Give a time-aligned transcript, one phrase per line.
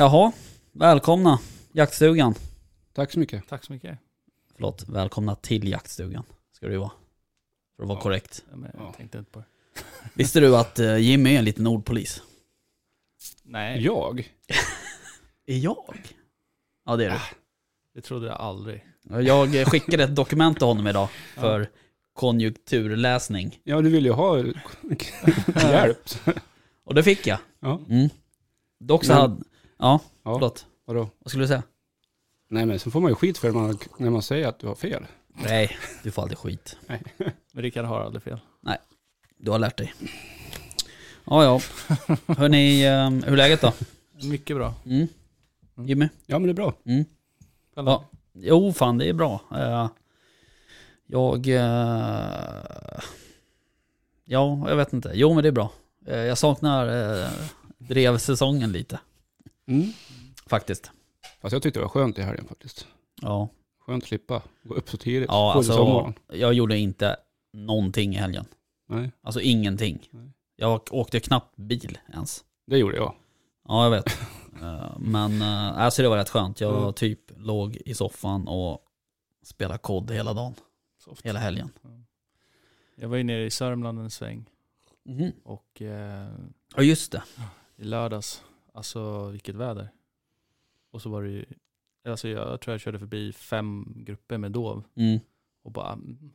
[0.00, 0.32] Jaha,
[0.72, 1.38] välkomna
[1.72, 2.34] jaktstugan.
[2.92, 3.48] Tack så mycket.
[3.48, 3.98] Tack så mycket.
[4.54, 6.24] Förlåt, välkomna till jaktstugan.
[6.52, 6.90] Ska det ju vara.
[7.76, 8.02] För att vara Ja.
[8.02, 8.44] korrekt.
[8.50, 8.92] Ja, men Jag Ja.
[8.96, 9.44] tänkte inte på det.
[10.14, 12.22] Visste du att eh, Jimmy är en liten ordpolis?
[13.42, 14.32] Nej, Jag?
[15.46, 16.14] Är jag?
[16.86, 17.18] Ja det är du.
[17.94, 18.84] det trodde jag aldrig.
[19.02, 21.70] Jag skickade ett dokument till honom idag för
[22.12, 23.60] konjunkturläsning.
[23.64, 24.38] Ja, du vill ju ha
[25.62, 25.98] hjälp.
[26.84, 27.38] Och det fick jag.
[27.60, 27.80] Ja.
[27.88, 28.08] Mm.
[28.80, 29.42] Dock så Men- hade...
[29.80, 30.66] Ja, Ja, förlåt.
[30.84, 31.10] vadå?
[31.18, 31.62] Vad skulle du säga?
[32.48, 34.74] Nej men så får man ju skit för man, när man säger att du har
[34.74, 35.06] fel.
[35.34, 36.76] Nej, du får aldrig skit.
[37.52, 38.38] Men Rickard har aldrig fel.
[39.36, 39.94] Du har lärt dig.
[41.24, 41.60] Ja, ja.
[42.34, 43.72] Hörni, eh, hur är läget då?
[44.22, 44.74] Mycket bra.
[44.86, 45.06] Mm.
[45.76, 46.08] Jimmy?
[46.26, 46.74] Ja men det är bra.
[46.86, 47.04] Mm.
[47.74, 48.04] Ja.
[48.32, 49.40] Jo, fan det är bra.
[49.54, 49.88] Eh,
[51.06, 51.48] jag...
[51.48, 53.00] eh,
[54.24, 55.12] ja, jag vet inte.
[55.14, 55.72] Jo, men det är bra.
[56.06, 56.86] Eh, jag saknar
[57.78, 58.98] drevsäsongen lite,
[59.70, 59.92] Mm.
[60.46, 60.90] faktiskt.
[61.40, 62.86] Fast jag tyckte det var skönt i helgen faktiskt.
[63.22, 63.48] Ja,
[63.86, 65.28] Skönt att slippa gå upp så tidigt.
[65.28, 67.16] ja alltså jag gjorde inte
[67.52, 68.44] någonting i helgen.
[68.88, 70.08] Nej, Alltså ingenting.
[70.10, 70.30] Nej.
[70.56, 72.44] Jag åkte knappt bil ens.
[72.66, 73.14] det gjorde jag.
[73.68, 74.18] Ja, jag vet.
[74.62, 76.60] Eh, Men eh, alltså det var rätt skönt.
[76.60, 76.92] Jag Mm.
[76.92, 78.84] typ låg i soffan och
[79.42, 80.54] spelade kod hela dagen.
[80.98, 81.26] Soft.
[81.26, 81.70] Hela helgen.
[82.96, 84.44] Jag var ju nere i Sörmland en sväng
[85.04, 85.32] Mhm.
[85.44, 86.28] och eh,
[86.76, 87.22] Ja, just det.
[87.76, 88.42] i lördags,
[88.74, 89.88] alltså vilket väder.
[90.90, 91.44] Och så var det ju,
[92.04, 95.20] alltså jag tror jag körde förbi fem grupper med dov Mm.
[95.62, 96.32] och bara, mm,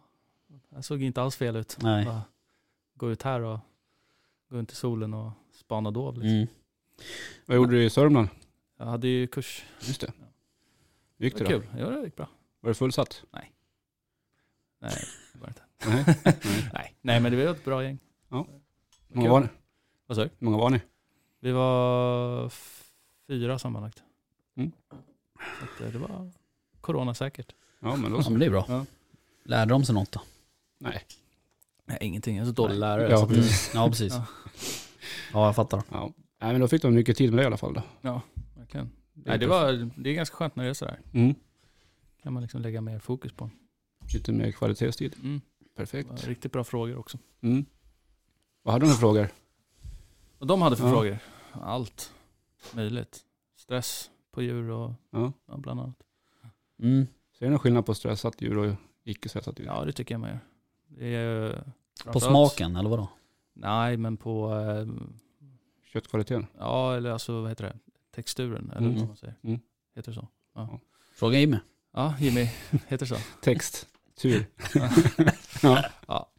[0.70, 1.78] jag såg inte alls fel ut.
[1.82, 2.06] Nej.
[2.06, 2.22] Bara,
[2.94, 3.60] gå ut här och
[4.50, 6.14] gå ut i solen och spana dov.
[6.14, 6.30] Liksom.
[6.30, 6.48] Mm.
[7.46, 8.28] Vad gjorde du i Sörmland?
[8.78, 9.66] Jag hade ju kurs.
[9.82, 10.14] Just det.
[11.18, 11.68] Gick Det det var då?
[11.68, 11.80] kul.
[11.80, 12.30] Ja, det gick bra.
[12.60, 13.24] Var det fullsatt?
[13.32, 13.52] Nej,
[15.34, 15.62] det var det inte.
[15.90, 16.16] Nej.
[16.26, 16.40] Nej.
[16.74, 16.96] Nej.
[17.02, 18.00] Nej, men det var ett bra gäng.
[18.30, 18.48] Ja.
[19.08, 19.48] Hur många var ni?
[20.08, 20.30] Vad sa du?
[20.40, 20.82] Hur många var ni?
[21.46, 22.52] Vi var
[23.28, 24.04] fyra sammanlagt.
[24.58, 24.72] Mm.
[25.78, 26.32] Så eh, det var
[26.82, 27.56] coronasäkert.
[27.80, 28.66] Ja men då Ja, men det är bra.
[28.68, 28.86] Ja.
[29.44, 30.22] Lärde de sig något då?
[30.80, 31.04] Nej.
[31.86, 32.36] Nej, ingenting.
[32.38, 33.10] Jag är så dålig lärare.
[33.10, 33.72] Ja, så precis.
[33.74, 34.14] Ja, precis.
[34.14, 34.26] Ja.
[35.34, 35.84] Ja, jag fattar.
[35.92, 36.12] Ja.
[36.42, 37.82] Nej men då fick de mycket tid med det i alla fall då.
[38.02, 38.22] Ja,
[38.56, 38.92] verkligen.
[39.14, 41.00] Det är Nej, det, var, det är ganska skönt när det är sådär.
[41.14, 41.36] Mm.
[42.24, 43.50] kan man liksom lägga mer fokus på.
[44.14, 45.16] Lite mer kvalitetstid.
[45.24, 45.42] Mm.
[45.76, 46.28] Perfekt.
[46.28, 47.18] riktigt bra frågor också.
[47.42, 47.66] Mm.
[48.64, 49.30] Vad hade de för frågor?
[50.38, 50.92] Och de hade för Ja.
[50.92, 51.20] frågor?
[51.62, 52.14] Allt
[52.74, 53.20] möjligt.
[53.56, 55.34] Stress på djur och Ja.
[55.48, 55.96] ja, bland annat.
[56.80, 57.08] Mm.
[57.40, 59.66] Ser du någon skillnad på stressat djur och icke stressat djur?
[59.68, 60.40] Ja, det tycker jag man gör.
[60.88, 61.64] Det är, På
[62.20, 63.10] framförallt- smaken, eller vadå?
[63.54, 64.88] Nej, men på, eh,
[65.94, 66.48] Köttkvaliteten?
[66.60, 67.78] ja eller alltså vad heter det?
[68.12, 68.98] Texturen, eller Mm.
[69.00, 69.36] vad man säger.
[69.44, 69.60] Mm.
[69.96, 70.28] Heter det så?
[71.16, 71.58] Fråga Jimmy.
[71.94, 72.42] Ja, Jimmy,
[72.88, 73.18] heter det så?
[73.42, 73.88] Text?
[74.16, 74.46] Tur?
[76.08, 76.30] Ja.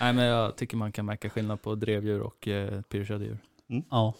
[0.00, 3.38] Nej, men jag tycker man kan märka skillnad på drevdjur och eh, pyrrhusade djur.
[3.90, 4.14] Ja.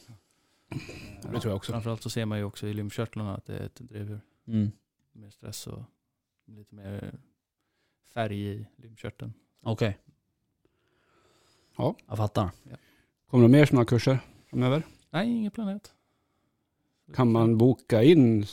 [1.22, 1.72] Det tror jag också.
[1.72, 4.20] Framförallt så ser man ju också i lymfkörtlarna att det är ett drevdjur.
[4.46, 4.70] Mm.
[5.12, 5.82] Mer stress och
[6.46, 7.14] lite mer
[8.14, 9.32] färg i lymfkörteln.
[9.62, 9.98] Okej.
[11.76, 11.94] Ja.
[12.08, 12.50] Jag fattar.
[13.30, 14.18] Kommer det mer sådana kurser
[14.50, 14.82] framöver?
[15.10, 15.92] Nej, inget planerat.
[17.14, 18.46] Kan man boka in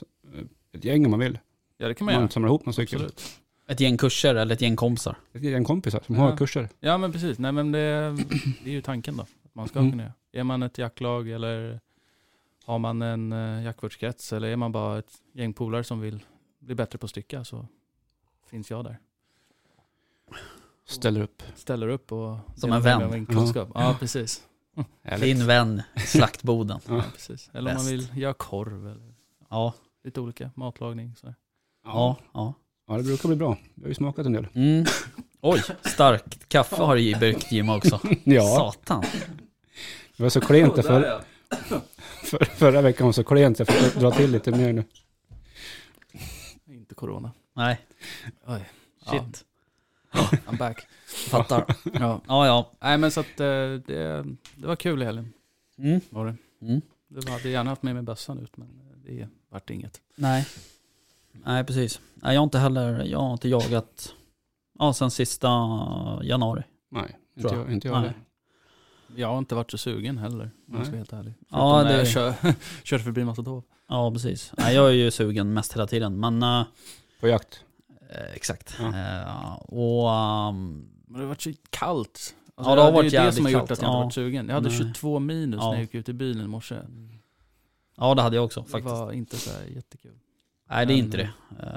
[0.71, 1.39] ett gäng om man vill?
[1.77, 2.29] Ja, det kan Man, man göra.
[2.31, 2.95] samlar ihop några stycken.
[3.01, 3.41] Absolut.
[3.67, 5.15] Ett gäng kurser eller ett gäng kompisar?
[5.33, 6.21] Ett gäng kompisar som Ja.
[6.21, 6.69] har kurser.
[6.79, 7.39] Ja, men precis.
[7.39, 7.79] Nej, men det,
[8.63, 9.23] det är ju tanken då.
[9.23, 9.91] Att man ska Mm.
[9.91, 10.13] kunna göra.
[10.31, 11.79] Är man ett jaktlag eller
[12.65, 16.25] har man en uh, jaktvårdskrets eller är man bara ett gäng polare som vill
[16.59, 17.67] bli bättre på att stycka så
[18.49, 18.99] finns jag där.
[20.85, 21.43] Ställer upp.
[21.55, 23.11] Ställer upp och Som en med vän.
[23.11, 23.69] min kunskap.
[23.73, 24.43] Ja, precis.
[25.03, 25.23] Härligt.
[25.37, 26.79] Din vän, slaktboden.
[26.87, 27.49] Ja, precis.
[27.53, 29.13] Eller om man vill göra korv eller
[29.49, 29.73] Ja,
[30.03, 31.15] lite olika matlagning.
[31.15, 31.33] Så.
[31.85, 32.53] ja, ja.
[32.87, 33.57] Ja, det brukar bli bra.
[33.75, 34.47] Vi har ju smakat en del.
[34.53, 34.85] Mm.
[35.41, 37.99] Oj, starkt kaffe har du i bryggt Jimmy också.
[38.23, 39.03] Ja, Satan.
[40.17, 41.23] det var så klent det för,
[42.31, 44.83] för, förra veckan var så klent så jag får dra till lite mer nu.
[46.65, 47.31] Inte corona.
[47.53, 47.79] Nej,
[48.47, 48.69] Oj.
[49.05, 49.45] shit.
[50.45, 50.87] I'm back.
[51.29, 51.65] Fattar.
[51.93, 52.21] Ja.
[52.27, 52.71] Ja, ja.
[52.79, 54.25] Nej men så att eh, det,
[54.55, 55.33] det var kul i helgen.
[55.77, 56.01] Mm.
[56.09, 56.35] Var det.
[56.61, 56.81] Mm.
[57.07, 58.67] Var, hade gärna haft med mig bössan ut men
[59.05, 60.01] det vart inget.
[60.15, 60.47] Nej.
[61.31, 62.01] Nej, precis.
[62.13, 64.13] Nej, jag har inte heller, jag har inte jagat,
[64.79, 65.47] ja, sen sista
[66.23, 66.63] januari.
[66.89, 68.13] Nej, inte jag, inte jag Nej.
[69.15, 71.33] Jag har inte varit så sugen heller om jag ska vara helt ärlig.
[71.49, 72.33] Ja, Förutom när det- jag kör,
[72.83, 73.63] körde förbi massa dov.
[73.89, 74.53] Ja, precis.
[74.57, 76.63] Nej, jag är ju sugen mest hela tiden, men eh,
[77.19, 77.63] På jakt.
[78.09, 78.75] eh, exakt.
[78.79, 78.85] Ja.
[78.87, 82.35] Eh, och ehm, Men det har varit så kallt.
[82.57, 83.71] Ja, det har varit ju det jävligt som har gjort kallt.
[83.71, 84.03] att jag inte Ja.
[84.03, 84.47] varit sugen.
[84.47, 84.77] Jag hade Nej.
[84.77, 85.67] 22 minus Ja.
[85.67, 86.75] när jag gick ut i bilen i morse.
[87.97, 88.91] ja, det hade jag också Det faktiskt.
[88.95, 90.11] var inte så jättekul.
[90.69, 91.29] Nej, det är inte det.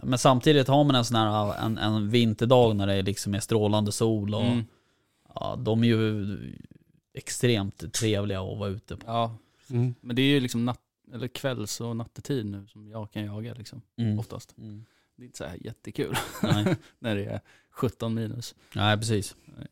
[0.03, 3.93] Men samtidigt har man en sån här en, en vinterdag när det liksom är strålande
[3.93, 4.65] sol och Mm.
[5.35, 6.37] ja, de är ju
[7.15, 9.07] extremt trevliga att vara ute på.
[9.07, 9.37] Ja,
[9.71, 9.95] Mm.
[10.01, 10.81] men det är ju liksom natt,
[11.13, 14.19] eller kvälls och nattetid nu som jag kan jaga liksom, Mm.
[14.19, 14.55] oftast.
[14.59, 14.85] Mm.
[15.17, 16.77] Det är inte så här jättekul Nej.
[16.99, 17.41] när det är
[17.71, 18.55] 17 minus.
[18.75, 19.37] Nej, precis.
[19.45, 19.67] Nej.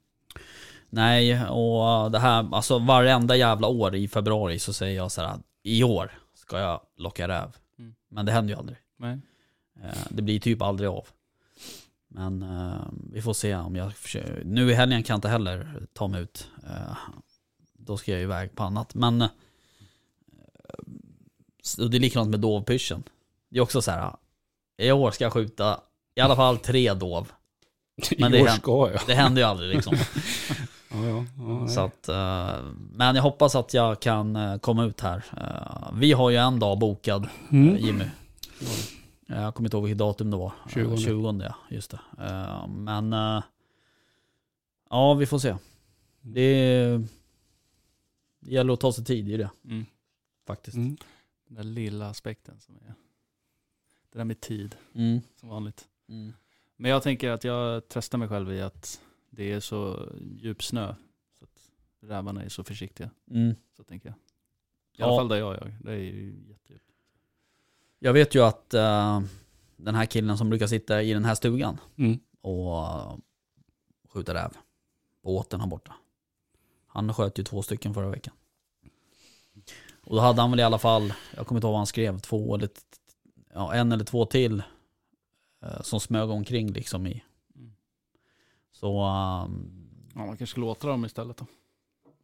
[0.90, 5.38] Nej, och det här, alltså varenda jävla år i februari så säger jag så här,
[5.62, 7.56] i år ska jag locka räv.
[7.78, 7.94] Mm.
[8.08, 8.78] Men det händer ju aldrig.
[8.96, 9.18] Nej.
[9.82, 11.06] Eh, Det blir typ aldrig av.
[12.08, 14.42] Men eh, vi får se om jag försöker.
[14.44, 16.48] Nu i helgen kan jag inte heller ta mig ut.
[17.82, 18.94] Eh, Då ska jag iväg på annat.
[18.94, 19.28] Men eh,
[21.90, 23.02] det är likadant med dovpyschen.
[23.50, 24.16] Det är också så här.
[24.78, 25.80] I år ska jag skjuta
[26.14, 27.32] i alla fall tre dov.
[28.18, 29.00] Men det I år är- ska jag.
[29.06, 29.96] Det händer ju aldrig liksom.
[30.94, 31.68] Ja, ja, ja.
[31.68, 32.62] Så att, eh,
[32.92, 35.24] men jag hoppas att jag kan eh, komma ut här.
[35.36, 37.74] Eh, Vi har ju en dag bokad, Mm.
[37.76, 38.04] eh, Jimmy.
[39.26, 40.52] Jag kommer inte ihåg vilket datum det var.
[40.74, 40.96] 20.
[40.96, 42.00] 20 ja, just det.
[42.20, 43.42] Eh, Men eh,
[44.90, 45.56] ja, vi får se.
[46.20, 47.06] Det, är,
[48.42, 49.86] det gäller att ta sig tid i det Mm.
[50.46, 50.76] faktiskt.
[50.76, 50.96] Mm.
[51.46, 52.94] Den där lilla aspekten som är,
[54.10, 55.20] det där med tid Mm.
[55.36, 55.88] som vanligt.
[56.08, 56.32] Mm.
[56.76, 59.00] Men jag tänker att jag tröstar mig själv i att
[59.30, 60.94] det är så djup snö.
[61.38, 63.10] Så att rävarna är så försiktiga.
[63.30, 63.54] Mm.
[63.76, 64.16] Så tänker jag.
[64.16, 64.20] I
[64.96, 65.06] Ja.
[65.06, 65.76] alla fall där jag jagar.
[65.84, 66.84] Det är ju jättedjupt.
[67.98, 69.20] Jag vet ju att eh,
[69.76, 72.18] den här killen som brukar sitta i den här stugan Mm.
[72.40, 73.20] och
[74.08, 74.56] skjuta räv
[75.22, 75.94] på åten här borta.
[76.94, 78.34] Han sköt ju två stycken förra veckan.
[80.04, 82.18] Och då hade han väl i alla fall, jag kommer inte ihåg vad han skrev,
[82.18, 82.68] två eller
[83.54, 84.62] ja, en eller två till
[85.62, 87.22] eh, som smög omkring liksom i.
[87.56, 87.72] Mm.
[88.72, 91.46] Så ehm, Ja, man kanske låta dem istället då.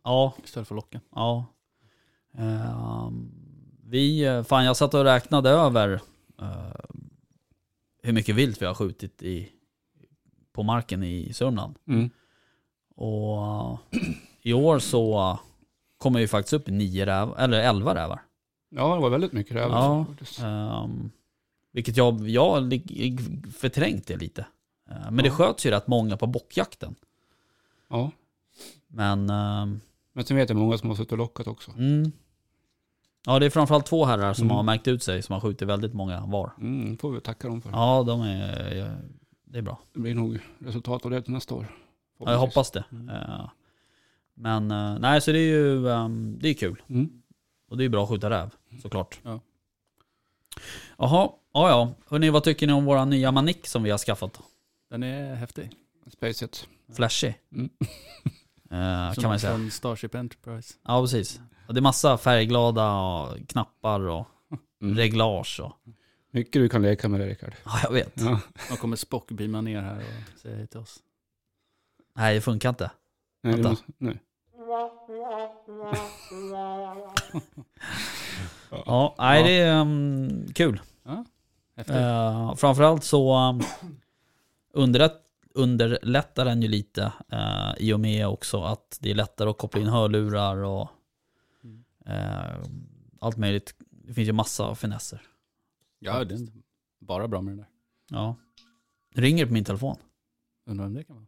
[0.04, 1.00] ja, Istället för locken.
[1.14, 1.46] ja.
[2.34, 3.30] Ehm,
[3.84, 6.00] vi, eh, fan jag satt och räknade över
[6.40, 6.84] eh,
[8.02, 9.52] hur mycket vilt vi har skjutit i,
[10.52, 11.78] på marken i Sörmland.
[11.86, 12.10] Mm.
[12.94, 13.78] Och uh,
[14.48, 15.38] i år så
[15.98, 18.20] kommer vi faktiskt upp i nio räv, eller elva rävar.
[18.70, 20.06] Ja, det var väldigt mycket rävar.
[20.40, 20.82] Ja.
[20.84, 21.10] Um,
[21.72, 22.80] vilket jag, jag
[23.58, 24.46] förträngt det lite.
[24.90, 25.30] Uh, men det Ja.
[25.34, 26.94] sköts ju rätt många på bockjakten.
[27.88, 28.10] Ja.
[28.88, 29.80] Men, um,
[30.12, 31.70] Men sen vet jag många som har suttit och lockat också.
[31.70, 32.12] mm,
[33.26, 34.56] ja det är framförallt två herrar som Mm.
[34.56, 36.52] har märkt ut sig, som har skjutit väldigt många var.
[36.60, 37.70] Mm, får vi tacka dem för.
[37.70, 38.96] Ja, de är,
[39.44, 39.78] det är bra.
[39.92, 41.66] Det blir nog resultat av det till nästa år.
[42.18, 42.84] Ja, jag hoppas det.
[42.92, 43.10] Mm.
[44.38, 46.82] Uh, men uh, nej, så det är ju um, det är kul.
[46.88, 47.10] Mm.
[47.70, 48.50] Och det är bra att skjuta räv,
[48.82, 49.20] såklart.
[49.22, 49.40] Ja.
[50.98, 51.94] Jaha, ja ja.
[52.06, 54.40] Hörrni, vad tycker ni om våra nya manik som vi har skaffat?
[54.90, 55.70] Den är häftig.
[56.12, 56.68] Spacet.
[56.96, 57.34] Flashig.
[57.52, 57.70] Mm.
[58.70, 59.52] Eh, Som kan man säga.
[59.52, 60.74] Från Starship Enterprise.
[60.84, 61.40] Ja, precis.
[61.68, 64.26] Och det är massa färgglada och knappar och
[64.82, 64.96] Mm.
[64.96, 65.72] reglage och...
[66.30, 67.54] Mycket du kan leka med det Rickard.
[67.64, 68.12] Ja, jag vet.
[68.14, 68.40] Ja.
[68.70, 70.98] De kommer Spock beama ner här och säga hej till oss.
[72.16, 72.90] Nej, det funkar inte.
[73.42, 74.18] Nej, måste, nu.
[78.70, 80.80] Ja, nej det är um, kul.
[81.76, 81.96] Häftigt.
[81.96, 83.60] Uh, framförallt så um,
[84.72, 85.22] underlätt,
[85.54, 89.80] underlättar den ju lite eh, i och med också att det är lättare att koppla
[89.80, 90.88] in hörlurar och
[92.06, 92.62] eh,
[93.20, 93.74] allt möjligt.
[93.90, 95.22] Det finns ju massa finesser.
[95.98, 96.48] ja, det är
[96.98, 97.68] bara bra med den där.
[98.10, 98.36] Ja.
[99.14, 99.96] Det ringer på min telefon.
[100.66, 101.26] Undrar vem det kan vara.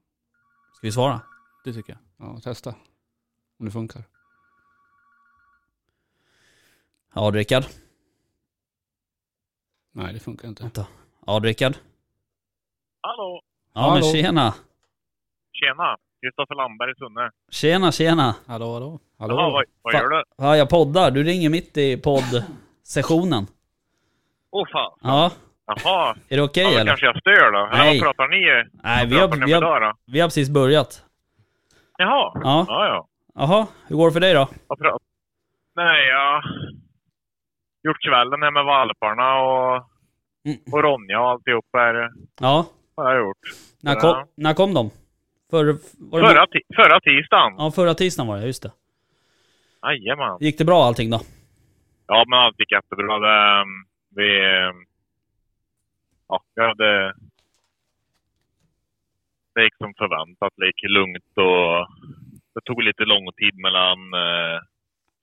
[0.77, 1.21] Ska vi svara?
[1.65, 2.29] Det tycker jag.
[2.29, 2.75] Ja, testa.
[3.61, 4.03] Om det funkar.
[7.15, 7.65] Ja, Rickard.
[9.93, 10.63] Nej, det funkar inte.
[10.63, 10.87] Vänta.
[11.27, 11.75] Ja, Rickard.
[13.01, 13.43] Hallå!
[13.75, 14.55] Ja, men tjena.
[15.53, 15.97] Tjena!
[16.23, 17.31] Kristoffer Landberg, Sunne.
[17.51, 18.35] Tjena, tjena.
[18.47, 19.01] Hallå, hallå.
[19.19, 19.35] Hallå?
[19.35, 20.23] Jaha, vad, vad gör du?
[20.37, 21.11] Ja, jag poddar.
[21.11, 23.47] Du ringer mitt i poddsessionen.
[24.51, 24.99] Åh fan.
[25.03, 25.31] Ja,
[25.67, 26.17] Jaha.
[26.29, 26.91] är det okej ja, men eller?
[26.91, 27.69] kanske jag stör då?
[27.73, 27.81] Nej.
[27.81, 31.05] Eller vad pratar ni Nej, vi har, vi, har, vi har precis börjat.
[31.99, 32.33] Jaha.
[32.45, 32.65] Ja.
[32.69, 33.07] Ja, ja.
[33.35, 34.49] Jaha, hur går det för dig då?
[35.77, 36.43] Nej, jag
[37.83, 39.87] gjort kvällen här med valparna och,
[40.45, 40.59] Mm.
[40.73, 42.11] och Ronja och alltihop här
[42.41, 43.39] Ja, har jag gjort.
[43.83, 44.01] när Ja.
[44.01, 44.91] kom, när kom de?
[45.51, 45.75] För,
[46.11, 46.47] Förra,
[46.77, 47.55] förra tisdagen.
[47.59, 48.73] Ja, förra tisdagen var det, just det.
[49.83, 50.37] Jajamän.
[50.41, 51.21] Gick det bra allting då?
[52.07, 53.19] Ja, men allt gick jättebra.
[53.19, 54.41] Det, um, vi...
[54.69, 54.87] um,
[56.29, 57.15] Ja, vi hade...
[59.55, 60.53] Det gick som förväntat.
[60.57, 61.89] Det gick lugnt och
[62.55, 64.59] det tog lite lång tid mellan eh,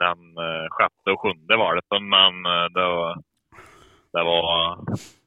[0.03, 1.85] den eh, sjätte och sjunde valet.
[2.15, 3.15] Men eh, det var,
[4.13, 4.79] det var...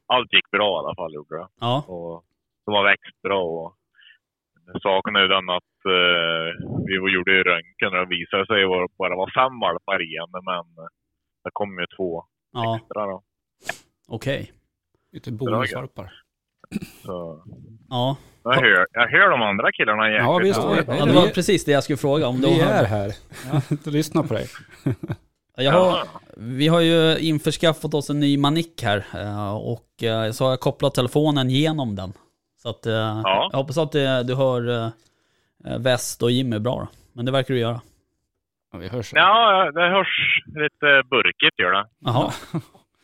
[0.05, 1.47] Allt gick bra i alla fall, gjorde det.
[1.59, 2.23] Ja, Och
[2.65, 3.43] de har växt bra.
[3.43, 3.75] Och
[4.81, 6.47] saken är ju den att eh,
[6.85, 10.31] vi gjorde ju röntgen och det visade sig att det bara var fem valpar igen.
[10.31, 10.65] Men
[11.43, 13.21] det kom ju två ja, extra då.
[14.07, 14.51] okej.
[15.11, 16.20] Lite bonusvalpar.
[17.05, 17.43] Så
[17.89, 18.17] Ja.
[18.43, 20.25] jag, hör, jag hör de andra killarna jäkligt.
[20.25, 20.87] Ja, visst.
[20.99, 22.35] Ja, det var precis det jag skulle fråga om.
[22.35, 23.11] vi De är här.
[23.51, 23.61] Ja,
[23.91, 24.45] lyssna på dig.
[25.55, 26.03] Jag har,
[26.37, 30.59] vi har ju införskaffat oss en ny manick här eh, och eh, så har jag
[30.59, 32.13] kopplat telefonen genom den.
[32.61, 33.49] Så att eh, Ja.
[33.51, 34.91] jag hoppas att du hör
[35.79, 36.87] Väst och Jimmy bra då.
[37.13, 37.81] Men det verkar du göra.
[38.73, 39.11] Ja, vi hörs.
[39.13, 41.85] Ja, det hörs lite burkigt gör det.
[41.99, 42.31] Jaha.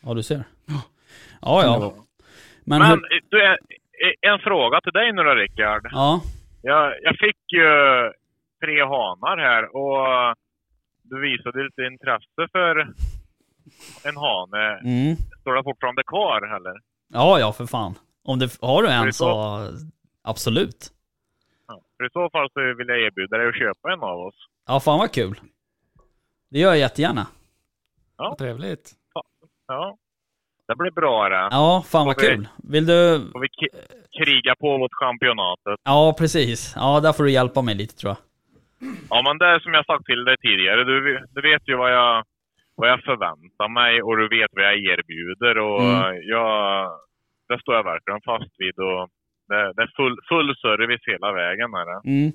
[0.04, 0.44] Ja, du ser.
[1.42, 1.94] Ja, ja.
[2.70, 3.56] Men, Men hur, du, eh,
[4.32, 5.88] en fråga till dig nu då Rickard.
[5.92, 6.22] ja,
[6.62, 7.70] Jag, jag fick ju
[8.64, 10.36] tre hanar här och
[11.04, 12.80] du visade lite intresse för
[14.04, 14.80] en hane.
[14.84, 15.16] mm.
[15.42, 16.74] Står det fortfarande kvar eller?
[17.14, 17.96] ja, ja, för fan.
[18.24, 19.28] Om du har du en så
[20.24, 20.92] absolut.
[21.68, 21.82] Ja.
[21.98, 24.36] För i så fall så vill jag erbjuda dig att köpa en av oss.
[24.68, 25.40] Ja, fan vad kul.
[26.50, 27.28] Det gör jag jättegärna.
[28.18, 28.92] Vad trevligt.
[29.68, 29.98] Ja.
[30.68, 31.48] Det blir bra det.
[31.52, 32.48] Ja, fan vad kul.
[32.74, 33.00] Vill du...
[33.32, 33.50] Får vi
[34.20, 35.76] kriga på mot championatet.
[35.84, 36.74] Ja, precis.
[36.76, 38.18] Ja, där får du hjälpa mig lite tror jag.
[39.10, 40.84] Ja, men det är som jag sagt till dig tidigare.
[40.84, 42.24] Du, du vet ju vad jag,
[42.76, 45.58] vad jag förväntar mig och du vet vad jag erbjuder.
[45.58, 46.22] Och Mm.
[46.34, 46.90] jag,
[47.50, 48.78] det står jag verkligen fast vid.
[48.80, 49.08] Och
[49.50, 51.70] det, det är full, full service hela vägen.
[51.74, 52.00] Är det.
[52.12, 52.32] Mm.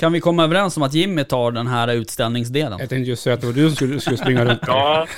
[0.00, 2.78] Kan vi komma överens om att Jimmy tar den här utställningsdelen?
[2.78, 4.60] Jag tänkte just säga att det var du som skulle, skulle springa runt.
[4.66, 5.06] Ja.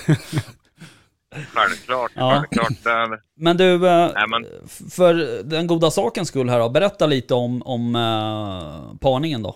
[1.55, 2.13] Självklart.
[2.15, 2.31] Ja.
[2.51, 2.85] Självklart.
[2.85, 7.35] Det, Men du, eh, Nej, men- för den goda sakens skull här då, berätta lite
[7.35, 9.55] om, om eh, parningen då.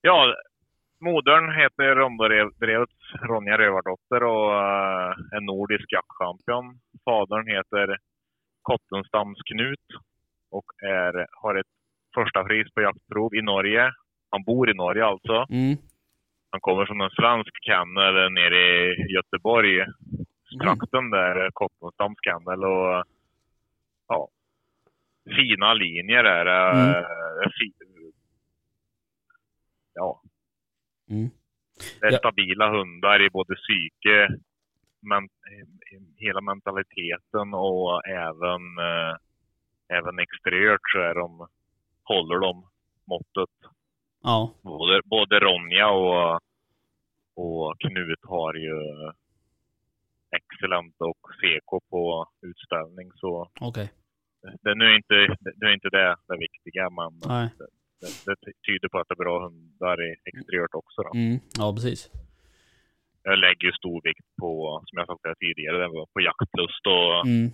[0.00, 0.34] ja,
[1.00, 6.80] modern heter Rondobrevets Ronja Rövardotter och eh, är nordisk jaktchampion.
[7.04, 7.98] Fadern heter
[8.62, 9.86] Kottenstams Knut
[10.50, 11.72] och är, har ett
[12.14, 13.90] första pris på jaktprov i Norge.
[14.30, 15.46] Han bor i Norge alltså.
[15.50, 15.76] Mm.
[16.56, 18.58] Han kommer från en svensk kennel nere
[18.94, 19.84] i Göteborg.
[20.62, 23.04] Trakten där, Kottenstams kennel och
[24.08, 24.28] ja,
[25.36, 26.80] fina linjer är det.
[26.80, 26.88] Mm.
[26.90, 28.12] Eh, fi-
[29.94, 30.22] Ja,
[31.10, 31.28] Mm.
[32.00, 32.18] det är Ja.
[32.18, 34.28] stabila hundar i både psyke,
[35.00, 35.28] men,
[36.16, 39.14] hela mentaliteten och även, eh,
[39.98, 41.48] även exteriört så är de,
[42.04, 42.66] håller de
[43.06, 43.54] måttet.
[44.22, 44.54] Ja.
[44.62, 46.40] Både, både Ronja och,
[47.36, 48.76] och Knut har ju
[50.38, 53.08] excellent och CK på utställning.
[53.14, 53.92] Så Okej.
[54.62, 55.14] det, nu är inte
[55.60, 57.48] det, är inte det, det viktiga, men Nej.
[58.00, 61.02] det, det tyder på att det är bra hundar i exteriört också.
[61.02, 61.10] Då.
[61.14, 61.38] Mm.
[61.58, 62.10] Ja, precis.
[63.22, 67.50] Jag lägger stor vikt på, som jag sagt tidigare, på jaktlust och Mm.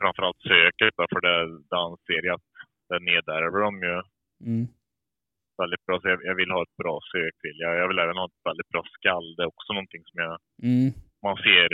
[0.00, 0.94] framförallt söket.
[1.12, 1.36] För det,
[1.70, 2.48] det anser jag att
[2.88, 4.02] det nedärver de ju
[4.46, 4.66] Mm.
[5.62, 5.94] Väldigt bra.
[6.00, 7.34] Så jag, jag vill ha ett bra sök.
[7.46, 7.88] Vill jag.
[7.88, 9.26] vill även ha ett väldigt bra skall.
[9.36, 10.34] Det är också någonting som jag,
[10.68, 10.88] Mm.
[11.26, 11.68] man ser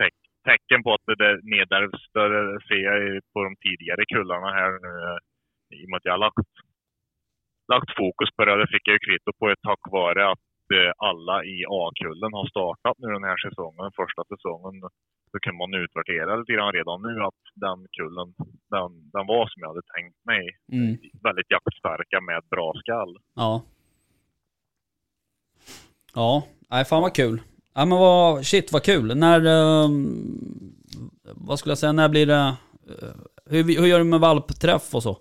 [0.00, 0.16] teck,
[0.50, 2.02] tecken på att det där nedärvs.
[2.16, 2.96] Det ser jag
[3.32, 4.92] på de tidigare kullarna här nu.
[5.08, 5.18] eh,
[5.78, 6.50] I och med att jag har lagt,
[7.72, 8.56] lagt fokus på det.
[8.62, 10.48] Det fick jag ju kvitto på tack vare att
[10.78, 14.74] eh, alla i A-kullen har startat nu den här säsongen, första säsongen.
[15.36, 18.34] Så kan man utvärdera lite grann redan nu att den kullen,
[18.70, 20.58] den, den var som jag hade tänkt mig.
[20.72, 20.96] Mm.
[21.22, 23.16] Väldigt jaktstarka med bra skall.
[23.34, 23.62] Ja.
[26.14, 27.40] Ja, nej fan vad kul.
[27.74, 29.16] Ja men vad, shit vad kul.
[29.16, 29.88] När, eh,
[31.48, 32.46] vad skulle jag säga, när blir det,
[32.90, 33.16] eh,
[33.50, 35.16] hur, hur gör du med valpträff och så?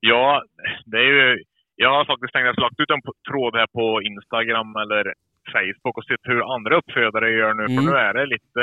[0.00, 0.42] Ja,
[0.84, 1.44] det är ju...
[1.76, 5.14] Jag har faktiskt tänkt att jag lagt ut en tråd här på Instagram eller
[5.52, 7.64] Facebook och sett hur andra uppfödare gör nu.
[7.64, 7.76] Mm.
[7.76, 8.62] För nu är det lite...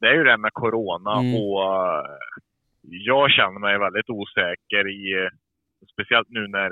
[0.00, 1.34] Det är ju det med corona Mm.
[1.34, 2.04] och eh,
[2.82, 5.28] jag känner mig väldigt osäker i...
[5.92, 6.70] Speciellt nu när,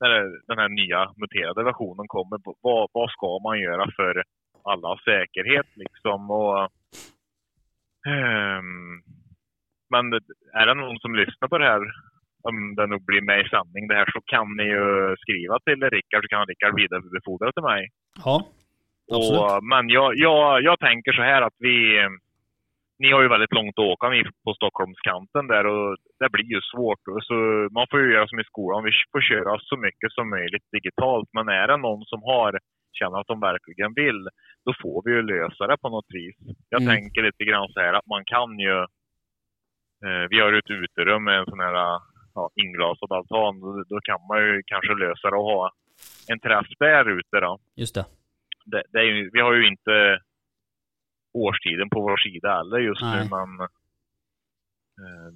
[0.00, 0.10] när
[0.48, 2.38] den här nya muterade versionen kommer.
[2.60, 4.24] Vad, vad ska man göra för
[4.64, 6.30] allas säkerhet liksom?
[6.30, 6.62] Och,
[8.06, 9.02] ehm,
[9.90, 10.12] men
[10.52, 11.82] är det någon som lyssnar på det här
[12.48, 15.80] om det nog blir med i sanning det här så kan ni ju skriva till
[15.90, 17.88] Rickard så kan Rickard vidarebefordra till mig.
[18.24, 18.36] Ja,
[19.12, 19.40] absolut.
[19.40, 21.76] Och, men jag, jag, jag tänker så här att vi...
[23.02, 26.60] Ni har ju väldigt långt att åka ni på Stockholmskanten där och det blir ju
[26.72, 26.98] svårt.
[27.22, 27.34] Så
[27.76, 28.84] man får ju göra som i skolan.
[28.84, 31.28] Vi får köra så mycket som möjligt digitalt.
[31.32, 32.58] Men är det någon som har
[32.98, 34.28] känner att de verkligen vill,
[34.64, 36.36] då får vi ju lösa det på något vis.
[36.68, 36.94] Jag Mm.
[36.94, 38.76] tänker lite grann så här att man kan ju...
[40.06, 42.00] Eh, vi har ett uterum med en sån här
[42.34, 43.60] ja, inglasad altan.
[43.60, 45.72] Då, då kan man ju kanske lösa det och ha
[46.28, 48.04] en träff där ute då Just det.
[48.64, 50.18] det, det är ju, vi har ju inte
[51.34, 53.14] årstiden på vår sida heller just Nej.
[53.24, 53.60] nu, men
[55.02, 55.32] eh,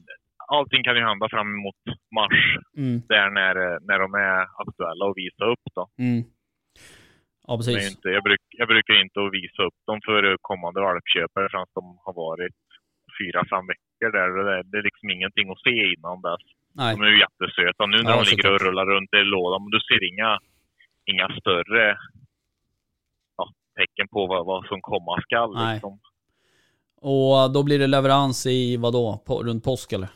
[0.49, 1.77] allting kan ju hända fram emot
[2.15, 2.41] mars,
[2.77, 3.03] Mm.
[3.09, 3.55] där när,
[3.89, 5.65] när de är aktuella att visa upp.
[5.75, 5.89] Då.
[5.99, 6.23] Mm.
[7.47, 7.91] Ja, är precis.
[7.97, 12.13] inte, jag, bruk, jag brukar inte visa upp dem för kommande valpköpare förrän de har
[12.13, 12.57] varit
[13.19, 14.29] fyra, fem veckor där.
[14.45, 16.45] Det, det är liksom ingenting att se innan dess.
[16.75, 16.95] Nej.
[16.97, 17.87] De är ju jättesöta.
[17.87, 20.38] Nu när Ja, de ligger och rullar runt i lådan, men du ser inga,
[21.11, 21.97] inga större
[23.78, 25.54] tecken på vad, vad som komma skall.
[25.54, 25.75] Nej.
[25.75, 25.99] Liksom.
[27.00, 29.23] Och då blir det leverans i vad då?
[29.26, 30.09] På, runt påsk eller?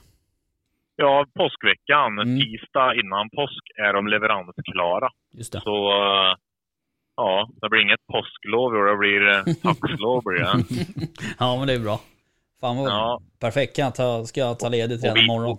[0.97, 2.41] Ja, påskveckan, Mm.
[2.41, 5.09] tisdag innan påsk, är de leveransklara.
[5.33, 5.61] Just det.
[5.61, 5.93] Så
[7.17, 10.23] ja, det blir inget påsklov och det blir eh, taxlov.
[10.25, 10.65] Blir det.
[11.39, 12.01] Ja men det är bra.
[12.61, 13.77] Fan vad Ja, perfekt.
[13.77, 15.59] Kan jag ta, ska jag ta ledigt redan imorgon?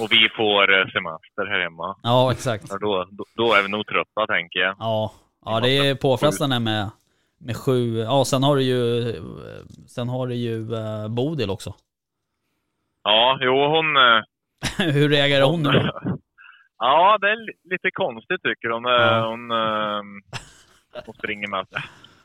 [0.00, 1.96] Och vi får eh, semester här hemma.
[2.02, 2.64] Ja exakt.
[2.70, 4.76] Ja, Då, då, då är vi nog trötta, tänker jag.
[4.78, 5.12] Ja,
[5.44, 6.90] ja det är påfrestande med,
[7.38, 7.96] med sju.
[7.98, 9.12] Ja sen har du ju,
[9.88, 11.74] sen har du ju uh, Bodil också.
[13.04, 13.96] Ja, jo, hon...
[13.96, 14.22] eh,
[14.94, 16.00] Hur reagerar hon nu då?
[16.82, 18.84] Ja, det är li- lite konstigt tycker hon.
[18.84, 19.28] Eh, Ja.
[19.30, 20.02] Hon, eh,
[21.06, 21.66] hon springer med...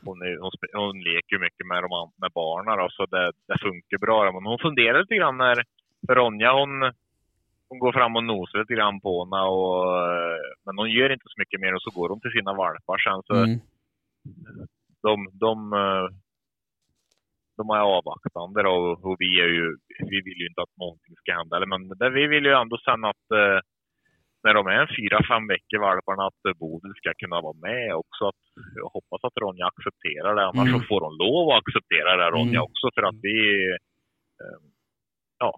[0.04, 3.58] Hon, är, hon, hon leker ju mycket med, de, med barnen då, så det, det
[3.58, 4.32] funkar bra.
[4.32, 5.64] Men hon funderar lite grann när...
[6.08, 6.70] Ronja hon,
[7.68, 9.42] hon går fram och nosar lite grann på henne.
[9.42, 12.52] Och, eh, men hon gör inte så mycket mer och så går hon till sina
[12.54, 13.22] valpar sen.
[13.28, 13.58] Så Mm.
[15.02, 16.06] de, de, eh,
[17.56, 19.76] de är avvaktande då, och, vi, är ju,
[20.10, 21.66] vi vill ju inte att någonting ska hända.
[21.66, 23.58] Men det, vi vill ju ändå sen att eh,
[24.44, 28.22] när de är en fyra, fem veckor valparna att Bodil ska kunna vara med också.
[28.28, 28.42] Att,
[28.80, 30.44] jag hoppas att Ronja accepterar det.
[30.46, 30.80] Annars Mm.
[30.80, 32.68] så får hon lov att acceptera det Ronja Mm.
[32.68, 33.36] också för att vi
[35.38, 35.50] ja.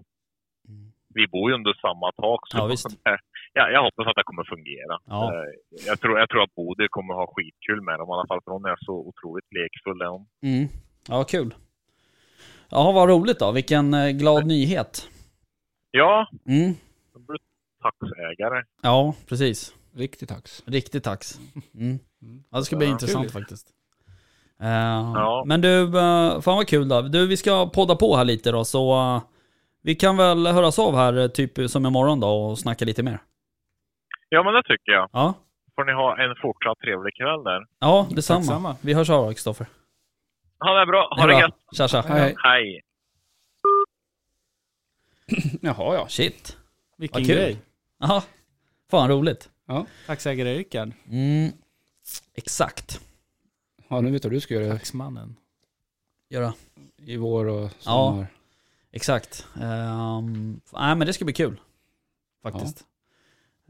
[1.21, 2.41] Vi bor ju under samma tak.
[2.51, 2.87] Så Ja, visst.
[3.59, 4.95] ja, jag hoppas att det kommer fungera.
[5.15, 5.21] Ja.
[5.35, 5.49] Eh,
[5.89, 8.51] Jag, tror, jag tror att Bodil kommer ha skitkul med dem i alla fall för
[8.53, 10.03] hon är så otroligt lekfull.
[10.15, 10.27] hon.
[10.43, 10.69] Mm.
[11.09, 11.55] Ja kul.
[12.71, 15.09] Ja vad roligt då, vilken eh, glad nyhet.
[15.91, 16.75] Ja, Mm.
[17.15, 17.39] de blir
[17.83, 18.63] taxägare.
[18.83, 19.75] Ja precis.
[19.97, 20.63] Riktig tax.
[20.67, 21.41] Riktig tax.
[21.75, 21.99] Mm.
[22.51, 23.41] Ja, det ska bli Ja, intressant kul.
[23.43, 23.67] faktiskt.
[24.61, 24.69] Eh,
[25.15, 25.45] Ja.
[25.47, 27.03] Men du, uh, fan vad kul då.
[27.03, 28.93] Du, vi ska podda på här lite då, så
[29.89, 33.19] vi kan väl höras av här typ som imorgon då och snacka lite mer.
[34.29, 35.09] Ja, men det tycker jag.
[35.13, 35.35] Ja,
[35.75, 37.67] Får ni ha en fortsatt trevlig kväll där.
[37.79, 38.41] ja detsamma.
[38.41, 38.77] Detsamma.
[38.81, 39.67] Vi hörs av Kristoffer.
[40.61, 41.09] Ha det bra.
[41.17, 41.41] Det Ha det bra.
[41.41, 41.55] gött.
[41.77, 42.01] Tja tja.
[42.09, 42.35] Hej.
[42.45, 42.81] Hej.
[45.63, 46.07] Jaha ja.
[46.09, 46.57] Shit.
[46.97, 47.37] Vilken Vad kul.
[47.37, 47.59] grej.
[47.99, 48.23] Jaha.
[48.91, 49.51] Fan roligt.
[50.07, 50.93] Taxägare Rickard.
[51.11, 51.53] Mm.
[52.35, 53.01] Exakt.
[53.89, 55.37] Ja, nu vet du vad du ska göra Taxmannen.
[56.29, 56.53] Göra.
[56.97, 58.27] i vår och sommar.
[58.93, 59.47] Exakt.
[59.55, 61.61] Um, nej men det ska bli kul.
[62.43, 62.85] Faktiskt.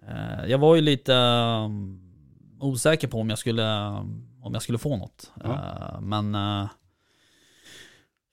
[0.09, 2.01] Eh, jag var ju lite um,
[2.61, 3.89] osäker på om jag skulle,
[4.43, 5.33] om jag skulle få något.
[5.45, 5.53] Ja.
[5.53, 6.69] Eh, men eh,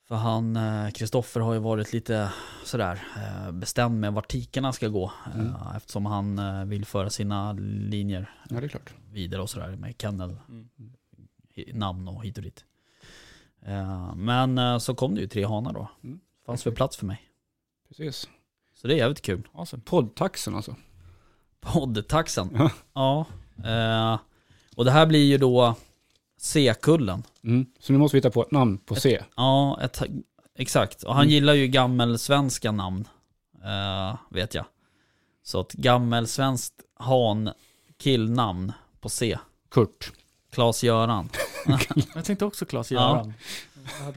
[0.08, 0.58] för han,
[0.94, 2.32] Kristoffer har ju varit lite
[2.64, 5.12] sådär uh, bestämd med vart tikarna ska gå.
[5.34, 5.52] Mm.
[5.76, 8.94] eftersom han vill föra sina linjer Ja, det är klart.
[9.12, 10.68] vidare och sådär med kennel, Mm.
[11.78, 12.64] namn och hit och dit.
[14.14, 15.88] Men så kom det ju tre hanar då.
[16.04, 16.20] Mm.
[16.46, 17.22] Fanns för plats för mig.
[17.88, 18.28] Precis.
[18.74, 19.48] Så det är jävligt kul.
[19.54, 19.82] Awesome.
[19.86, 20.76] Poddtaxen alltså.
[21.60, 22.50] Poddtaxen.
[22.58, 22.70] Ja.
[22.94, 23.26] Ja.
[23.70, 24.18] Eh,
[24.76, 25.74] och det här blir ju då
[26.38, 27.22] C-kullen.
[27.44, 27.66] Mm.
[27.80, 29.22] Så nu måste vi hitta på ett namn på C.
[29.36, 30.02] Ja, ett,
[30.58, 31.02] exakt.
[31.02, 31.32] Och han Mm.
[31.34, 33.08] gillar ju gammelsvenska namn.
[33.64, 34.64] eh, vet jag.
[35.42, 37.50] Så ett gammelsvenskt han
[37.98, 39.38] killnamn på C.
[39.70, 40.12] Kurt.
[40.52, 41.28] Klas-Göran.
[42.14, 43.32] Jag tänkte också Claes Ja.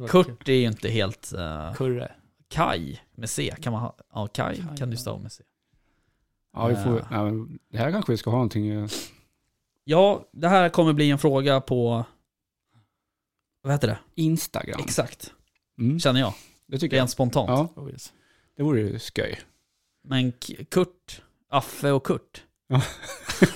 [0.10, 1.34] Kurt är ju inte helt...
[1.38, 2.12] Uh, Kurre.
[2.50, 3.54] Kaj med C.
[3.62, 3.96] Kan man ha?
[4.14, 5.44] Ja, Kaj Kaj, kan du stava med C.
[6.54, 7.28] Ja, vi får, Ja.
[7.28, 7.32] ja,
[7.70, 8.70] det här kanske vi ska ha någonting.
[8.70, 8.88] eh,
[9.84, 12.06] Ja, det här kommer bli en fråga på...
[13.62, 14.00] Vad heter det?
[14.16, 14.80] Instagram.
[14.84, 15.34] Exakt.
[15.80, 16.00] Mm.
[16.00, 16.34] Känner jag.
[16.68, 17.02] Det tycker jag.
[17.02, 17.50] Rent spontant.
[17.50, 17.90] Ja, Oh,
[18.58, 19.40] det vore ju skoj.
[20.04, 20.32] Men
[20.70, 22.44] Kurt, Affe och Kurt.
[22.68, 22.82] Ja.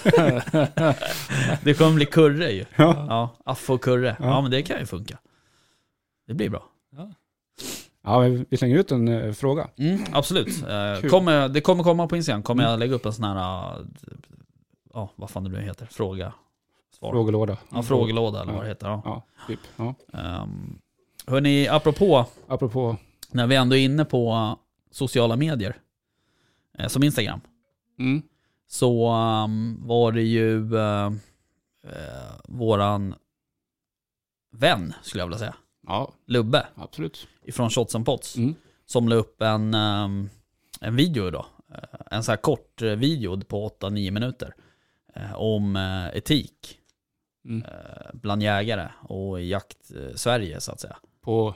[1.63, 2.65] Det kommer bli Kurre ju.
[2.75, 3.05] Ja.
[3.09, 4.15] Ja, Affe och Kurre.
[4.19, 4.41] Ja, Ja.
[4.41, 5.17] men det kan ju funka.
[6.27, 6.69] Det blir bra.
[8.03, 9.69] Ja, vi slänger ut en eh, fråga.
[9.77, 10.63] Mm, absolut.
[10.63, 12.43] Eh, kommer, det kommer komma på Instagram.
[12.43, 12.71] Kommer Mm.
[12.71, 13.85] jag lägga upp en sån här, eh,
[14.93, 16.33] ja vad fan det nu heter, fråga.
[16.99, 17.11] Svar.
[17.11, 17.57] Frågelåda.
[17.69, 18.87] Ja, frågelåda eller vad det heter.
[18.87, 19.01] Ja.
[19.05, 19.59] Ja, typ.
[19.75, 19.95] Ja.
[20.43, 20.79] Um,
[21.27, 22.97] hörni, apropå Apropå,
[23.31, 24.55] när vi ändå är inne på
[24.91, 25.77] sociala medier,
[26.77, 27.41] eh, som Instagram,
[27.99, 28.21] mm.
[28.67, 29.11] så
[29.45, 31.05] um, var det ju eh,
[31.83, 33.15] eh, våran
[34.51, 35.55] vän, skulle jag vilja säga,
[35.87, 37.27] ja, Lubbe, absolut.
[37.43, 38.55] ifrån Shots and Pots, Mm.
[38.85, 40.29] som la upp en, ehm,
[40.81, 41.45] en video idag.
[41.75, 44.53] Eh, En så här kort eh, video på 8-9 minuter
[45.15, 45.75] eh, om
[46.13, 46.79] etik
[47.45, 47.63] Mm.
[48.13, 50.95] bland jägare och i jakt-Sverige så att säga.
[51.23, 51.55] På,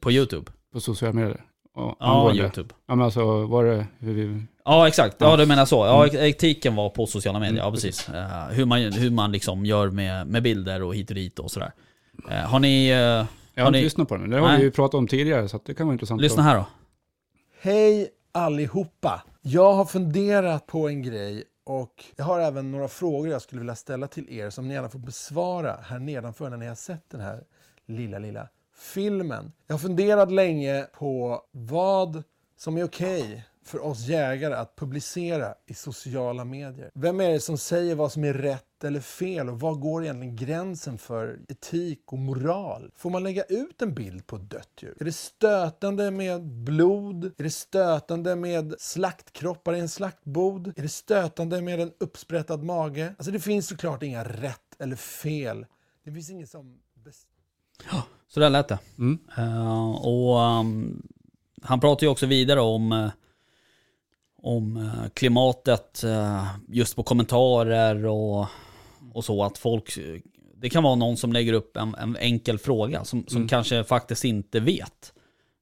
[0.00, 0.50] På YouTube.
[0.72, 1.44] på sociala medier.
[1.74, 2.74] Ja, Ja, YouTube.
[2.86, 4.42] Ja, men alltså var det hur vi...
[4.64, 5.86] Ja exakt, ja du menar så.
[5.86, 6.24] Ja, Mm.
[6.24, 8.08] etiken var på sociala medier, Mm, ja precis.
[8.08, 11.50] Eh, hur, man, hur man liksom gör med, med bilder och hit och dit och
[11.50, 11.72] sådär.
[12.46, 12.90] Har ni,
[13.54, 14.30] Jag Har inte ni- lyssnat på den.
[14.30, 14.58] Det har Nej.
[14.58, 16.20] vi ju pratat om tidigare så att det kan vara intressant.
[16.20, 16.66] lyssna här då.
[17.60, 19.22] Hej allihopa!
[19.42, 23.74] Jag har funderat på en grej Och jag har även några frågor jag skulle vilja
[23.74, 27.20] ställa till er som ni gärna får besvara här nedanför när ni har sett den
[27.20, 27.44] här
[27.86, 29.52] lilla, lilla filmen.
[29.66, 32.22] Jag har funderat länge på vad
[32.56, 36.90] som är okej för oss jägare att publicera i sociala medier.
[36.94, 40.36] Vem är det som säger vad som är rätt eller fel och var går egentligen
[40.36, 42.90] gränsen för etik och moral?
[42.96, 44.96] Får man lägga ut en bild på ett dött djur?
[45.00, 47.24] Är det stötande med blod?
[47.24, 50.72] Är det stötande med slaktkroppar i en slaktbod?
[50.76, 53.14] Är det stötande med en uppsprättad mage?
[53.18, 55.66] Alltså det finns såklart inga rätt eller fel.
[56.04, 56.78] Det finns inget som...
[57.04, 57.26] bes-
[58.28, 58.78] Så där lät det.
[58.98, 59.18] Mm.
[59.38, 61.02] Eh, och ehm,
[61.62, 63.10] han pratar ju också vidare om, eh,
[64.42, 68.46] om eh, klimatet eh, just på kommentarer och,
[69.12, 69.44] och så.
[69.44, 69.98] Att folk,
[70.56, 73.48] det kan vara någon som lägger upp en, en enkel fråga som, som Mm.
[73.48, 75.12] kanske faktiskt inte vet.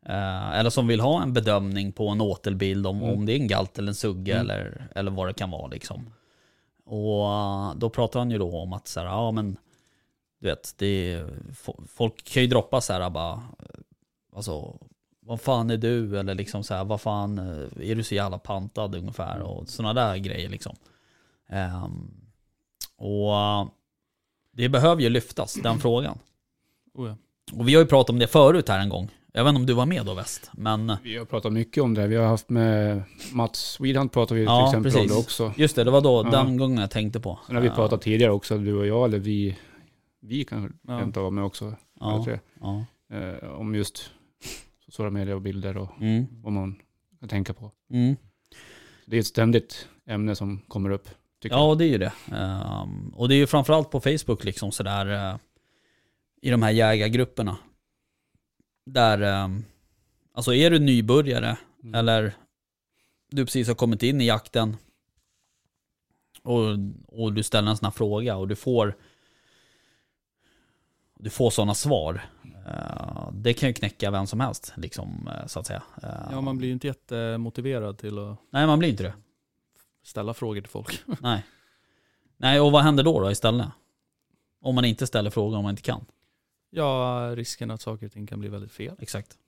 [0.07, 3.11] Eh, eller som vill ha en bedömning på en återbild om, Mm.
[3.15, 4.43] om det är en galt eller en sugge Mm.
[4.45, 6.11] eller, eller vad det kan vara liksom.
[6.85, 7.27] Och
[7.77, 9.57] då pratar han ju då om att så här, ja men
[10.41, 13.43] du vet, det är, fo- folk kan ju droppa så här bara,
[14.37, 14.77] alltså,
[15.29, 16.19] vad fan är du?
[16.19, 19.41] Eller liksom så här, vad fan, eh, är du så jävla pantad ungefär?
[19.41, 20.77] Och sådana där grejer liksom.
[21.49, 22.11] Ehm,
[22.97, 23.67] och eh,
[24.53, 26.19] det behöver ju lyftas, den frågan.
[26.95, 27.17] Oh ja.
[27.59, 29.09] Och vi har ju pratat om det förut här en gång.
[29.33, 31.95] Jag vet inte om du var med då väst, men Vi har pratat mycket om
[31.95, 32.07] det.
[32.07, 35.11] Vi har haft med Mats Swedhunt pratar vi Ja, till exempel precis.
[35.11, 35.53] om det också.
[35.57, 36.31] just det, det var då Ja.
[36.31, 37.39] den gången jag tänkte på.
[37.47, 39.57] Sen har vi pratat tidigare också, du och jag, eller vi,
[40.21, 40.93] vi kanske Ja.
[41.01, 41.75] rent av var med också.
[42.01, 42.27] ja.
[43.13, 44.11] Eh, om just
[44.89, 46.83] sociala medier och bilder och Mm, vad man
[47.21, 47.73] kan tänka på.
[47.91, 48.17] mm.
[49.07, 51.09] Det är ett ständigt ämne som kommer upp.
[51.41, 51.71] Tycker jag.
[51.71, 52.13] Ja, det är ju det.
[52.33, 55.39] Ehm, och det är ju framförallt på Facebook liksom sådär uh,
[56.43, 57.57] i de här jägargrupperna.
[58.87, 59.65] Där, ehm,
[60.33, 61.95] alltså är du nybörjare Mm.
[61.95, 62.33] eller
[63.31, 64.77] du precis har kommit in i jakten
[66.43, 66.63] och,
[67.07, 68.97] och du ställer en sån här fråga och du får
[71.19, 72.21] du får sådana svar.
[72.69, 75.83] Eh, det kan ju knäcka vem som helst, liksom, eh, så att säga.
[76.03, 79.15] Eh, ja, man blir ju inte jättemotiverad till att Nej, man blir inte det.
[80.03, 81.03] ställa frågor till folk.
[81.21, 81.45] Nej.
[82.37, 83.69] Nej, och vad händer då, då istället?
[84.61, 86.05] Om man inte ställer frågor om man inte kan.
[86.71, 88.97] Ja, risken att saker och ting kan bli väldigt fel.
[88.99, 89.39] Exakt.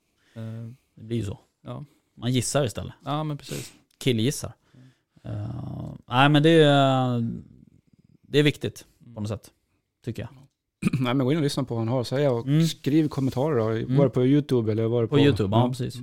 [0.94, 1.38] Det blir ju så.
[1.62, 1.84] Ja.
[2.14, 2.94] Man gissar istället.
[3.04, 3.72] Ja, men precis.
[3.98, 4.52] Killgissar.
[5.26, 7.30] Uh, nej men det är,
[8.22, 9.50] det är viktigt på något sätt.
[10.04, 10.30] Tycker jag.
[11.00, 12.66] Nej men gå in och lyssna på vad han har att säga och Mm.
[12.66, 13.68] skriv kommentarer då.
[13.68, 13.96] Mm.
[13.96, 15.16] Var det på YouTube eller var det på...
[15.16, 15.94] På YouTube, ja, precis.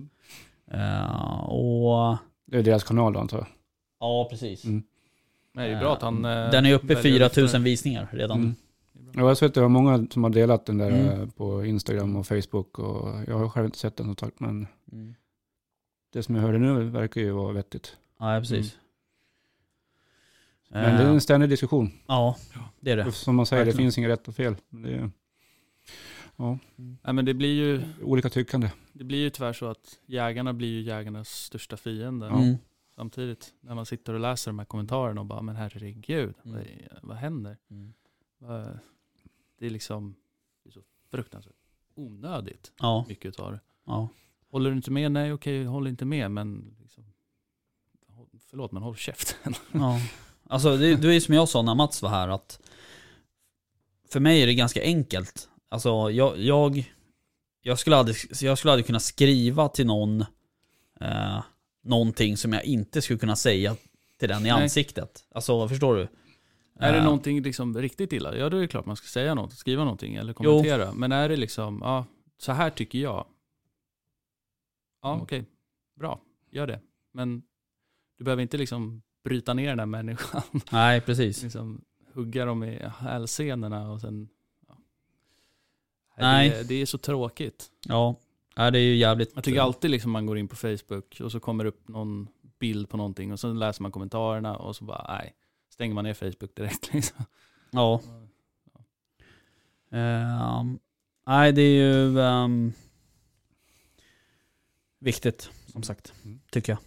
[0.72, 2.18] Eh, och...
[2.46, 3.48] Det är deras kanal då antar jag.
[4.00, 4.66] Ja precis.
[4.66, 4.84] Mm.
[5.54, 6.26] Men det är ju bra att han...
[6.26, 7.66] eh, Den är uppe i väljer att lyfta 4000 det.
[7.70, 8.38] visningar redan.
[8.38, 8.56] Mm.
[9.14, 11.32] Ja, Jag har sett att det var många som har delat den där Mm.
[11.32, 15.16] på Instagram och Facebook och jag har själv inte sett den som sagt men Mm.
[16.14, 17.98] det som jag hörde nu verkar ju vara vettigt.
[18.20, 18.78] Ja precis.
[20.68, 21.92] Men det är Eh, en ständig diskussion.
[22.08, 22.38] Ja,
[22.80, 23.12] det är det.
[23.12, 24.56] Som man säger, det finns inget rätt och fel.
[24.70, 25.12] Det är
[26.36, 27.82] ja, Nej, men det blir ju...
[28.04, 28.70] olika tyckande.
[28.94, 32.28] Det blir ju tyvärr så att jägarna blir ju jägarnas största fiende.
[32.28, 32.56] Mm.
[32.96, 36.58] Samtidigt, när man sitter och läser de här kommentarerna och bara, men herregud, Mm.
[36.58, 36.66] vad,
[37.04, 37.58] vad händer?
[37.72, 37.94] Mm.
[39.60, 40.16] Det är liksom,
[40.64, 41.54] det är så fruktansvärt
[41.96, 43.60] onödigt, Ja, mycket av det.
[43.86, 44.10] ja.
[44.52, 45.12] Håller du inte med?
[45.12, 47.04] Nej, okej, håll inte med, men liksom,
[48.50, 49.54] förlåt, men håll käften.
[49.72, 50.00] Ja.
[50.50, 52.60] Alltså det, det är ju som jag sa när Mats var här att
[54.12, 55.50] för mig är det ganska enkelt.
[55.70, 56.94] Alltså jag, jag,
[57.62, 60.22] jag, skulle, aldrig, jag skulle aldrig kunna skriva till någon
[61.02, 61.44] eh,
[61.84, 63.76] någonting som jag inte skulle kunna säga
[64.20, 64.52] till den i Nej.
[64.52, 65.26] ansiktet.
[65.32, 66.08] Alltså förstår du?
[66.80, 69.34] Är det Eh, någonting liksom riktigt illa, ja då är det klart man ska säga
[69.36, 70.94] något, skriva någonting eller kommentera.
[70.94, 72.06] Men är det liksom, ja,
[72.38, 73.28] så här tycker jag.
[75.02, 75.22] Ja, Mm.
[75.24, 75.46] okej,
[76.00, 76.80] bra, gör det.
[77.14, 77.44] Men
[78.18, 81.44] du behöver inte liksom bryta ner den här människan, Nej, precis.
[81.44, 81.82] liksom
[82.14, 84.30] hugga dem i hälsenorna och sen...
[84.68, 84.78] Ja.
[86.18, 86.50] Nej.
[86.50, 87.72] Det, det är så tråkigt.
[87.86, 88.16] Ja,
[88.58, 89.32] Nej, det är ju jävligt...
[89.36, 92.28] Jag tycker alltid liksom man går in på Facebook och så kommer det upp någon
[92.60, 95.36] bild på någonting och så läser man kommentarerna och så bara, nej,
[95.70, 97.26] stänger man ner Facebook direkt liksom.
[97.72, 98.02] Ja.
[99.92, 100.80] Ehm,
[101.28, 102.74] nej, det är ju ehm,
[105.00, 106.40] viktigt, som sagt, Mm.
[106.52, 106.80] tycker jag.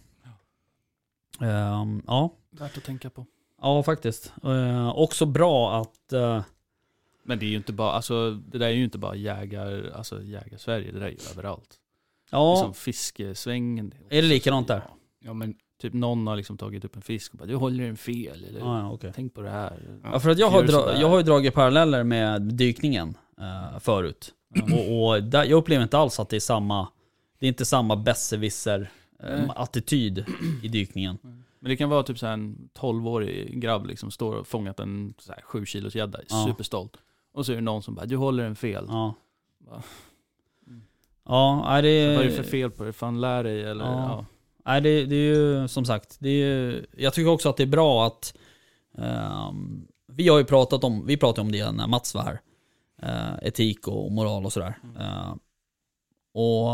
[1.41, 2.33] Ehm, ja.
[2.51, 3.25] Värt att tänka på.
[3.61, 4.33] ja, faktiskt.
[4.45, 6.13] Uh, också bra att...
[6.13, 6.41] eh,
[7.23, 10.21] Men det är ju inte bara, alltså det där är ju inte bara jägar, alltså
[10.23, 11.75] jägar-Sverige, det där är ju överallt.
[12.31, 13.93] ja, Liksom fiskesvängen.
[14.09, 14.83] Är det likadant där?
[15.19, 17.97] Ja, men Typ någon har liksom tagit upp en fisk och bara du håller den
[17.97, 19.11] fel eller ja, ja, okej.
[19.15, 19.99] tänk på det här.
[20.03, 24.33] Ja, för att jag har, dra- jag har ju dragit paralleller med dykningen eh, förut.
[24.53, 24.63] Ja.
[24.75, 26.87] Och, och där, jag upplever inte alls att det är samma,
[27.39, 28.89] det är inte samma besserwisser
[29.23, 29.49] eh, Nej.
[29.55, 30.25] attityd
[30.63, 31.17] i dykningen.
[31.21, 31.33] Nej.
[31.59, 35.31] Men det kan vara typ så en 12-årig grabb liksom står och fångat en så
[35.33, 36.45] här 7 kilos gädda, Ja.
[36.47, 36.97] superstolt.
[37.33, 38.85] Och så är det någon som bara, du håller den fel.
[38.87, 39.13] Ja.
[39.59, 39.83] Va?
[41.25, 42.93] Ja, nej, det Vad är det för fel på det?
[42.93, 43.85] Fan lär dig eller?
[43.85, 43.91] Ja.
[44.09, 44.25] Ja.
[44.65, 47.63] Nej, det, det är ju som sagt, det är ju, jag tycker också att det
[47.63, 48.37] är bra att
[48.97, 52.41] ehm, vi har ju pratat om, vi pratade om det när Mats var här.
[53.01, 54.77] Eh, etik och moral och sådär.
[54.99, 55.35] Eh,
[56.33, 56.69] och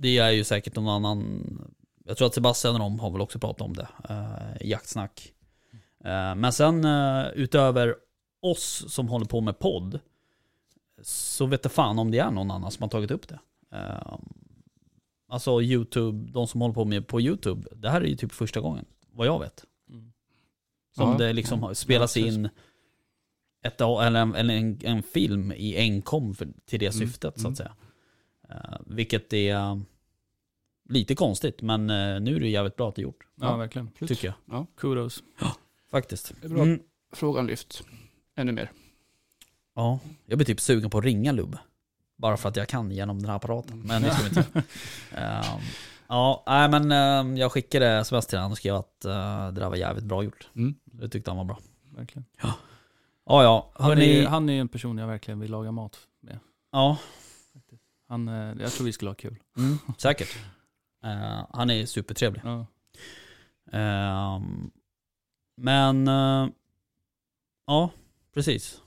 [0.00, 1.44] det är ju säkert någon annan,
[2.04, 5.32] jag tror att Sebastian och de har väl också pratat om det eh, i jaktsnack.
[6.04, 7.94] Eh, men sen eh, utöver
[8.42, 10.00] oss som håller på med podd,
[11.02, 13.38] så vet jag fan om det är någon annan som har tagit upp det.
[13.72, 14.18] Eh,
[15.32, 18.60] Alltså YouTube, de som håller på med på YouTube, det här är ju typ första
[18.60, 19.64] gången, vad jag vet.
[19.88, 20.12] Mm.
[20.96, 21.74] Som Ja, det liksom ja.
[21.74, 22.48] spelas Ja, in
[23.62, 27.40] ett, eller, en, eller en, en film i enkom för, till det Mm, syftet så
[27.40, 27.52] mm.
[27.52, 27.68] att säga.
[27.68, 27.89] Eh,
[28.86, 29.76] vilket är eh,
[30.88, 33.26] lite konstigt, men eh, nu är det jävligt bra att det är gjort.
[33.40, 33.90] ja, verkligen.
[33.90, 34.66] Tycker jag.
[34.76, 35.22] Kudos.
[35.90, 36.32] Faktiskt.
[36.40, 36.62] Det är bra.
[36.62, 36.80] Mm.
[37.12, 37.82] Frågan lyft.
[38.36, 38.72] Ännu mer.
[39.74, 41.58] Ja, jag blir typ sugen på att ringa Lubbe.
[42.18, 43.80] Bara för att jag kan genom den här apparaten.
[43.86, 44.62] Men det ska vi inte.
[45.16, 45.60] Ehm,
[46.12, 49.68] Ja, nej men ehm, jag skickade sms till honom och skrev att eh, det där
[49.68, 50.48] var jävligt bra gjort.
[50.56, 50.74] Mm.
[50.84, 51.58] Det tyckte han var bra.
[51.96, 52.24] Verkligen.
[52.42, 52.54] Ja,
[53.24, 53.70] ja.
[53.74, 56.38] Han Hörni, är, han är en person jag verkligen vill laga mat med.
[56.72, 56.98] ja,
[58.10, 59.36] Han, eh, jag tror vi skulle ha kul.
[59.56, 60.38] mm, säkert.
[61.04, 62.42] Eh, han är supertrevlig.
[62.44, 62.66] Ja.
[63.72, 64.70] Ehm,
[65.56, 66.48] men, eh,
[67.66, 67.90] ja,
[68.34, 68.82] precis.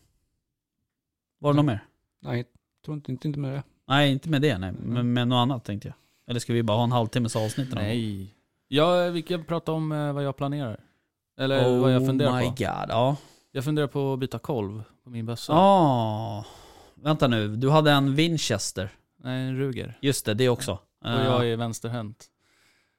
[1.40, 1.86] Var det något mer?
[2.22, 2.46] Nej,
[2.86, 3.64] tror inte, inte, inte med det.
[3.88, 4.72] Nej, inte med det nej.
[4.72, 5.96] Men med något annat tänkte jag.
[6.28, 7.70] Eller ska vi bara ha en halvtimmes avsnitt?
[7.74, 8.36] Nej.
[8.68, 10.80] Ja, vi kan prata om vad jag planerar.
[11.38, 12.50] Eller vad jag funderar Oh my på.
[12.50, 13.16] god, ja.
[13.52, 15.54] Jag funderar på att byta kolv på min bössa.
[15.54, 16.46] Ja,
[16.96, 17.56] vänta nu.
[17.56, 18.90] Du hade en Winchester.
[19.24, 19.98] Nej, en Ruger.
[20.02, 20.72] Just det, det också.
[20.72, 22.26] Och jag är vänsterhänt.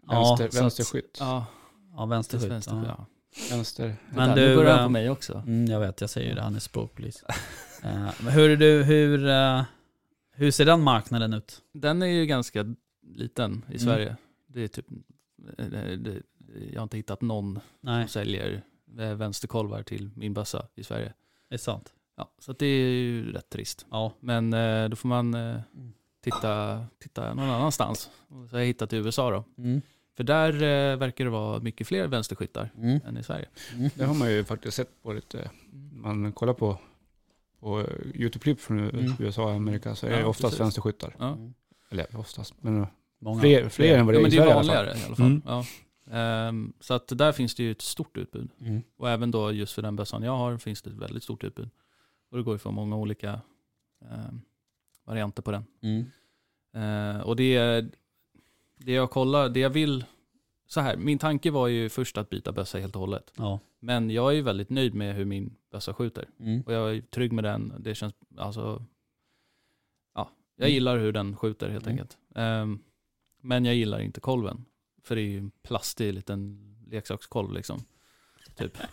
[0.08, 1.16] Ja, Vänster, att- vänsterskytt.
[1.20, 1.46] Ja,
[1.96, 2.50] Ja, vänsterskytt.
[2.50, 2.84] vänster, Ja.
[2.98, 3.06] ja.
[3.50, 3.86] Vänster.
[4.08, 5.32] Men Men du, nu börjar han eh, på mig också.
[5.46, 6.42] Mm, jag vet, jag säger ju det.
[6.42, 7.24] Han är språkpolis.
[7.84, 9.62] Eh, men hur, du, hur, eh,
[10.32, 11.62] hur ser den marknaden ut?
[11.72, 13.78] Den är ju ganska liten i Mm.
[13.78, 14.16] Sverige.
[14.46, 14.86] Det är typ,
[15.58, 16.22] eh, det, det,
[16.72, 18.62] jag har inte hittat någon Nej, som säljer
[18.98, 21.12] eh, vänsterkolvar till min bössa i Sverige.
[21.48, 21.92] det är sant.
[22.16, 23.86] Ja, så att det är ju rätt trist.
[23.90, 24.12] Ja.
[24.20, 25.40] Men eh, då får man eh,
[25.74, 25.92] Mm.
[26.24, 28.10] Titta, titta någon annanstans.
[28.28, 29.44] Och så har jag hittat i USA då.
[29.62, 29.80] Mm.
[30.16, 33.00] För där eh, verkar det vara mycket fler vänsterskyttar Mm.
[33.06, 33.48] än i Sverige.
[33.74, 33.90] Mm.
[33.94, 35.50] Det har man ju faktiskt sett på lite,
[35.92, 36.78] man kollar på,
[37.60, 37.80] på
[38.14, 39.12] YouTube-klipp från Mm.
[39.18, 40.60] USA och Amerika så är det Ja, oftast precis.
[40.60, 41.16] vänsterskyttar.
[41.18, 41.28] Ja.
[41.32, 41.54] Mm.
[41.90, 42.86] Eller oftast, men
[43.20, 43.40] Många.
[43.40, 44.76] fler, fler än vad det Ja, är men i det är Sverige i alla fall.
[44.76, 45.26] vanligare i alla fall.
[45.26, 45.42] Mm.
[45.46, 45.64] Ja.
[46.10, 48.50] Ehm, så att där finns det ju ett stort utbud.
[48.60, 48.82] Mm.
[48.96, 51.70] Och även då just för den bössan jag har finns det ett väldigt stort utbud.
[52.30, 53.40] Och det går ju för många olika
[54.10, 54.40] ehm,
[55.04, 55.64] varianter på den.
[55.82, 56.04] Mm.
[56.74, 57.80] Eh, och det,
[58.76, 60.04] det jag kollar, det jag vill,
[60.66, 63.32] så här, min tanke var ju först att byta bössa helt och hållet.
[63.36, 63.60] Ja.
[63.80, 66.28] Men jag är ju väldigt nöjd med hur min bössa skjuter.
[66.40, 66.60] Mm.
[66.66, 67.72] Och jag är trygg med den.
[67.78, 68.84] Det känns, alltså,
[70.14, 70.74] ja, jag Mm.
[70.74, 71.92] gillar hur den skjuter helt Mm.
[71.92, 72.18] enkelt.
[72.34, 72.78] Ehm,
[73.40, 74.64] men jag gillar inte kolven.
[75.02, 77.84] För det är ju en plastig liten leksakskolv liksom.
[78.56, 78.78] Typ.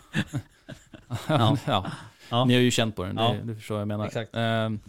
[1.27, 1.57] Ja.
[1.67, 1.91] ja.
[2.29, 2.45] Ja.
[2.45, 3.33] Ni har ju känt på den, Ja.
[3.43, 4.05] det, förstår jag menar.
[4.05, 4.31] Exakt.
[4.35, 4.79] Ehm,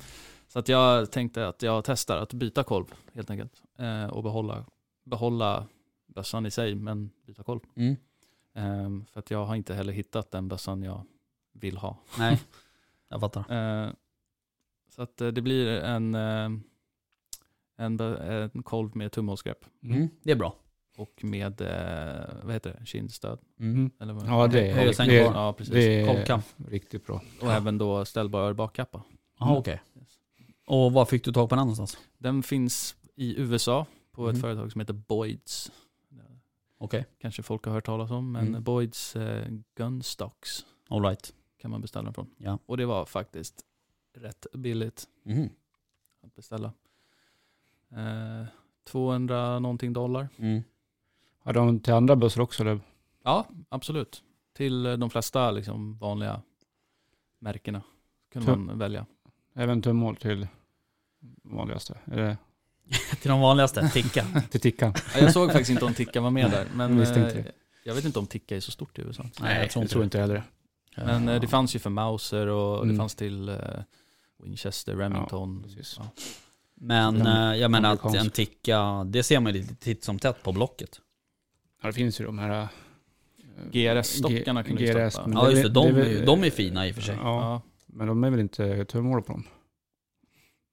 [0.52, 3.62] så att jag tänkte att jag testar att byta kolv helt enkelt.
[3.78, 4.64] Eh, och behålla,
[5.04, 5.66] behålla
[6.06, 7.60] bössan i sig, men byta kolv.
[7.76, 7.96] Mm.
[8.54, 11.02] Ehm, för att jag har inte heller hittat den bössan jag
[11.52, 11.96] vill ha.
[12.18, 12.40] Nej,
[13.08, 13.40] jag fattar.
[13.84, 13.90] Eh,
[14.88, 16.50] så att eh, det blir en, eh,
[17.76, 19.64] en, en kolv med tumhålsgrepp.
[19.82, 20.08] Mm.
[20.22, 20.56] Det är bra.
[20.96, 23.38] Och med, eh, vad heter det, kindstöd?
[23.60, 23.90] Mm.
[24.00, 24.26] Eller vad?
[24.26, 25.74] Ja, det är, det, det, Ja, precis.
[25.74, 26.40] det är Kolkam.
[26.68, 27.22] riktigt bra.
[27.40, 29.02] Och även då ställbar bakkappa.
[29.38, 29.82] Jaha, okej.
[29.98, 30.21] Yes.
[30.66, 31.98] Och var fick du tag på den någonstans?
[32.18, 34.40] Den finns i USA på ett Mhm.
[34.42, 35.72] företag som heter Boyds.
[36.78, 38.62] Okej, Kanske folk har hört talas om, men Mm.
[38.62, 41.34] Boyds eh, Gunstocks alright.
[41.58, 42.30] kan man beställa den från.
[42.38, 42.58] Ja.
[42.66, 43.64] Och det var faktiskt
[44.14, 45.48] rätt billigt Mm.
[46.22, 46.72] att beställa.
[47.90, 48.46] Eh,
[48.84, 50.28] 200 någonting dollar.
[50.36, 50.62] Mm.
[51.38, 52.62] Har de till andra bössor också?
[52.62, 52.80] Eller?
[53.22, 54.22] Ja, absolut.
[54.52, 56.42] Till de flesta liksom, vanliga
[57.38, 57.82] märkena
[58.32, 59.06] kunde man välja.
[59.54, 60.46] Även tumhål till
[61.44, 61.98] vanligaste?
[62.12, 62.36] Eller
[63.20, 64.26] Till de vanligaste, ticka.
[64.50, 64.94] till tickan?
[65.14, 67.52] Ja, Jag såg faktiskt inte om Ticka var med där, men Jag eh, det.
[67.84, 69.22] jag vet inte om Ticka är så stort i USA.
[69.40, 70.04] Nej, jag tror jag inte tror det.
[70.04, 70.42] inte heller
[70.96, 71.40] Men eh, Ja.
[71.40, 72.96] det fanns ju för Mauser och det Mm.
[72.96, 73.56] fanns till eh,
[74.42, 75.64] Winchester, Remington.
[75.98, 76.04] Ja.
[76.74, 80.42] Men eh, jag menar att en ticka, det ser man ju lite titt som tätt
[80.42, 81.00] på Blocket.
[81.82, 82.62] Ja, det finns ju de här...
[82.62, 82.68] eh,
[83.72, 85.30] GRS-stockarna kan du stoppa.
[85.34, 87.16] Ja just det, de, väl- är de är fina i och för sig.
[87.22, 87.62] Ja, Ja.
[87.92, 89.44] Men de är väl inte tumhål på dem?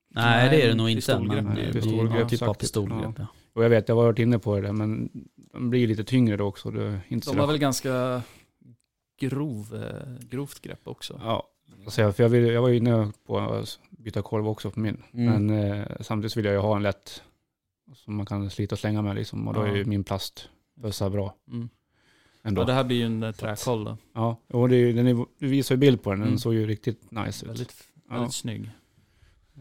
[0.10, 1.20] Nej det är det nog inte.
[1.20, 3.28] Men det är pistolgrepp, ju typ av pistolgrepp ja.
[3.54, 6.46] Och jag vet, jag har varit inne på det, men de blir lite tyngre då
[6.46, 6.72] också.
[6.72, 8.22] Det är inte De har väl ganska
[9.20, 11.22] grov, eh, grovt grepp också.
[11.24, 11.48] Ja,
[11.86, 15.04] alltså, för jag, vill, jag var inne på att byta kolv också på min.
[15.14, 15.48] Mm.
[15.48, 17.24] Men eh, samtidigt vill jag ju ha en lätt
[17.96, 19.48] som man kan slita och slänga med liksom.
[19.48, 21.70] Och då är ju min plastbössa bra Mm.
[22.44, 22.62] Ändå.
[22.62, 23.98] Ja, det här blir ju en eh, träkoll då.
[24.14, 26.40] Ja, och det, är- den är, du visar ju bild på den, den Mm.
[26.40, 27.50] såg ju riktigt nice ut.
[27.52, 27.74] Väldigt,
[28.10, 28.30] Ja.
[28.30, 28.72] snygg.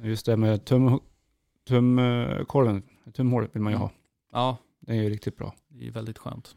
[0.02, 1.00] Just det med tum,
[1.68, 2.82] tumkorven,
[3.14, 3.80] tumhålet vill man ju Mm.
[3.82, 3.90] ha.
[4.32, 5.54] Ja, Den är ju riktigt bra.
[5.68, 6.54] det är ju väldigt skönt.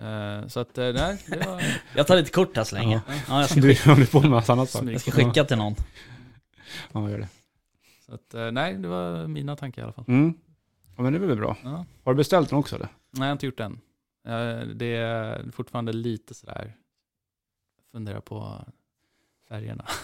[0.00, 1.62] Eh, så att, eh, nej, det var
[1.96, 3.00] Jag tar lite kort här så länge.
[3.08, 3.14] Ja.
[3.28, 4.74] Ja, jag ska, Du skicka, håller på med massa annat.
[4.84, 5.74] Jag ska skicka till någon.
[6.92, 7.28] Ja, gör det.
[8.06, 10.04] Så att, eh, nej, det var mina tankar i alla fall.
[10.08, 10.34] Mm.
[10.96, 11.56] Ja, men det är väl bra.
[11.64, 11.84] Ja.
[12.04, 12.88] Har du beställt den också eller?
[13.10, 13.60] Nej, jag har inte gjort.
[13.60, 13.68] Eh,
[14.74, 16.74] Det är fortfarande lite sådär,
[17.92, 18.64] funderar på
[19.48, 19.84] färgerna.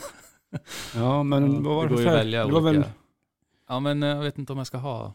[0.94, 2.16] Ja, men vad var det för färg?
[2.16, 2.80] välja Det var olika.
[2.80, 2.90] väl,
[3.68, 5.14] Ja, men eh, jag vet inte om jag ska ha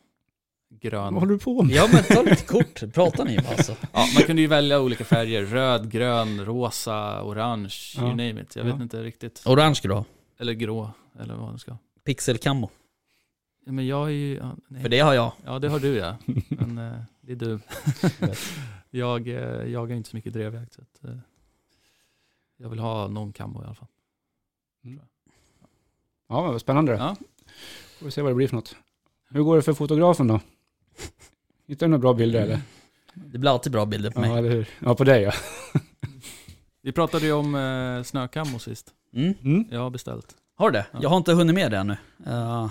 [0.69, 1.13] grön.
[1.13, 1.75] vad håller du på med?
[1.75, 3.75] Ja men ta lite kort, pratar ni bara alltså.
[3.93, 5.45] Ja, man kunde ju välja olika färger.
[5.45, 8.09] Röd, grön, rosa, orange, you Ja.
[8.09, 8.55] name it.
[8.55, 8.71] Jag Ja.
[8.73, 9.43] vet inte riktigt.
[9.45, 10.05] Orange ha.
[10.39, 11.77] Eller grå, eller vad det ska.
[12.05, 12.69] Pixelkammo.
[13.65, 14.35] Ja, men jag är ju...
[14.35, 14.81] Ja, nej.
[14.81, 15.31] För det har jag.
[15.45, 16.15] ja det har du ja.
[16.49, 17.59] Men eh, det är du.
[18.95, 20.73] Jag eh, jagar inte så mycket drevjakt.
[20.73, 21.17] Så att, eh,
[22.57, 23.87] jag vill ha någon kammo i alla fall.
[26.27, 26.91] Ja, men vad spännande.
[26.91, 27.15] Ja.
[27.99, 28.75] Får vi se vad det blir för något.
[29.29, 30.39] Hur går det för fotografen då?
[31.67, 32.61] Hittar du några bra bilder eller?
[33.13, 34.37] Det blir alltid bra bilder på Ja, mig.
[34.37, 34.69] eller hur?
[34.79, 35.31] Ja, på dig ja.
[36.81, 38.93] Vi pratade ju om eh, snökammo sist.
[39.13, 39.33] Mm.
[39.43, 39.67] Mm.
[39.71, 40.35] Jag har beställt.
[40.55, 40.85] Har du det?
[40.91, 40.99] Ja.
[41.01, 41.97] Jag har inte hunnit med det ännu.
[42.25, 42.69] Eh,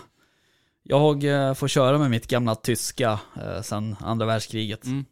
[0.82, 4.86] jag eh, får köra med mitt gamla tyska uh, sedan andra världskriget.
[4.86, 5.04] Mm.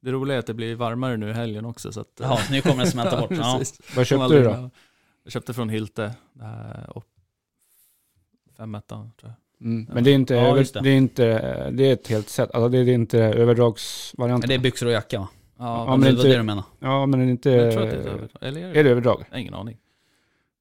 [0.00, 1.92] Det roliga är att det blir varmare nu i helgen också.
[1.92, 3.30] Så att, Ja, så nu kommer det smälta bort.
[3.30, 3.60] Ja.
[3.96, 4.70] Vad köpte du då?
[5.24, 6.12] Jag köpte från Hylte.
[6.88, 7.04] Och
[8.56, 9.66] femettan tror jag.
[9.66, 9.86] Mm.
[9.94, 10.72] Men det är inte, Ja, det.
[10.82, 10.90] det.
[10.90, 12.50] är inte, det är ett helt set.
[12.54, 14.48] Alltså det är inte överdragsvarianten.
[14.48, 15.28] Det är byxor och jacka va?
[15.58, 16.64] Ja, Ja, men det inte- det du menar?
[16.78, 17.50] Ja, men det är inte...
[17.50, 18.28] jag tror att det är.
[18.48, 18.80] Eller är det?
[18.80, 19.24] Är det överdrag?
[19.28, 19.78] Jag har ingen aning.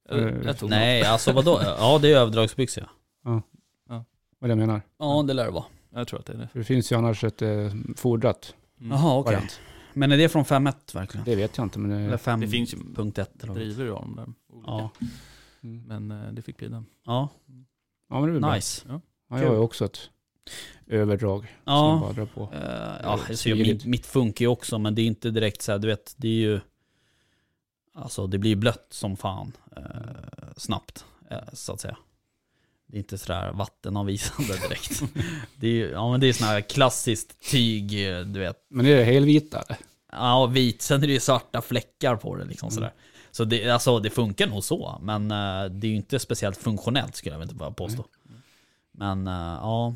[0.10, 1.60] Eh, Jag, jag tog Nej, alltså vadå?
[1.65, 2.84] Ja, det är överdragsbyxor
[3.25, 3.41] ja.
[4.41, 4.82] Vad jag menar.
[4.99, 5.63] Ja, det lär det vara.
[5.63, 5.71] något.
[5.93, 6.47] Jag tror att det är det.
[6.52, 7.49] För det finns ju annars ett eh,
[7.95, 8.56] fordrat.
[8.79, 9.33] Jaha, okej.
[9.33, 9.59] variant.
[9.93, 11.25] Men är det från 5.1 verkligen?
[11.25, 12.17] Det vet jag inte, men Eller det...
[12.17, 12.77] 5.1 Det finns ju
[13.43, 14.35] eller driver ju om den.
[14.49, 14.71] Olika.
[14.71, 14.89] Ja.
[15.63, 15.83] Mm.
[16.07, 16.85] Men eh, det fick bli den.
[17.05, 17.29] Ja,
[18.09, 18.55] Ja, men det väl bra.
[18.55, 18.85] nice.
[18.89, 20.09] Ja, jag har ju också ett
[20.87, 22.41] överdrag som Ja, bara drar på.
[22.41, 23.67] Eh, ja alltså, smidigt.
[23.67, 26.27] mitt, mitt funkar ju också men det är inte direkt så här, du vet, det
[26.27, 26.59] är ju
[27.93, 29.83] Alltså det blir blött som fan eh,
[30.57, 31.97] snabbt eh, så att säga.
[32.91, 35.02] Det är inte sådär vattenavvisande direkt.
[35.56, 37.89] det är ju, ja men det är sån här klassiskt tyg,
[38.25, 38.58] du vet.
[38.69, 39.78] Men är det helvita eller?
[40.12, 42.75] Ja, vit, sen är det ju svarta fläckar på det liksom Mm.
[42.75, 42.93] sådär.
[43.32, 47.15] Så det, alltså, det funkar nog så, men eh, det är ju inte speciellt funktionellt
[47.15, 48.06] skulle jag väl inte påstå.
[48.91, 49.95] Men eh, ja.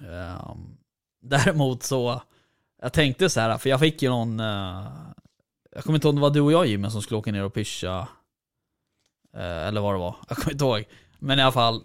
[0.00, 0.76] Ehm,
[1.22, 2.22] däremot så,
[2.82, 4.86] jag tänkte så här, för jag fick ju någon, eh,
[5.74, 7.44] jag kommer inte ihåg om det var du och jag Jimmy som skulle åka ner
[7.44, 8.08] och pyscha.
[9.38, 10.84] Eller vad det var, jag kommer inte ihåg.
[11.18, 11.82] Men i alla fall,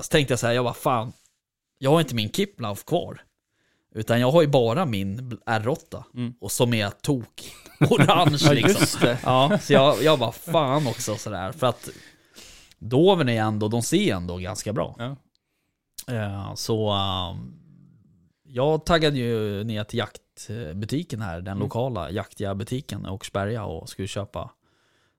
[0.00, 1.12] så tänkte jag så här, jag bara fan,
[1.78, 3.20] jag har inte min Kiplauf kvar.
[3.94, 6.04] Utan jag har ju bara min R8.
[6.14, 6.34] Mm.
[6.40, 7.50] Och som är tok
[7.90, 9.16] orange liksom.
[9.22, 11.52] Ja, så jag, jag bara fan också sådär.
[11.52, 11.88] För att
[12.78, 14.96] Doven är ändå, de ser ändå ganska bra.
[14.98, 15.16] Ja.
[16.14, 17.54] Eh, Så um,
[18.42, 21.58] jag taggade ju ner till jaktbutiken här, den Mm.
[21.58, 24.50] lokala i Åkersberga och skulle köpa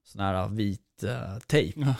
[0.03, 1.79] sån här vit eh, tejp.
[1.81, 1.93] Ja.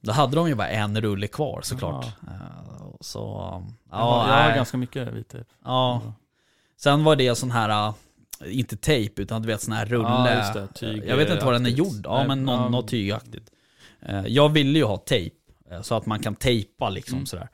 [0.00, 2.04] Då hade de ju bara en rulle kvar såklart.
[2.06, 5.46] Eh, så um, jag, har, ganska mycket vit tejp.
[5.64, 6.12] ja.
[6.76, 7.94] Sen var det sån här, uh,
[8.58, 10.08] inte tejp utan du vet sån här rulle.
[10.08, 10.66] Ja, det.
[10.74, 12.00] Tyg- jag vet inte vad den är gjord.
[12.04, 12.68] Ja Nej, men någon, ja.
[12.68, 13.50] något tygaktigt.
[14.02, 15.36] Eh, Jag ville ju ha tejp.
[15.70, 17.26] eh, Så att man kan tejpa liksom Mm.
[17.26, 17.48] sådär.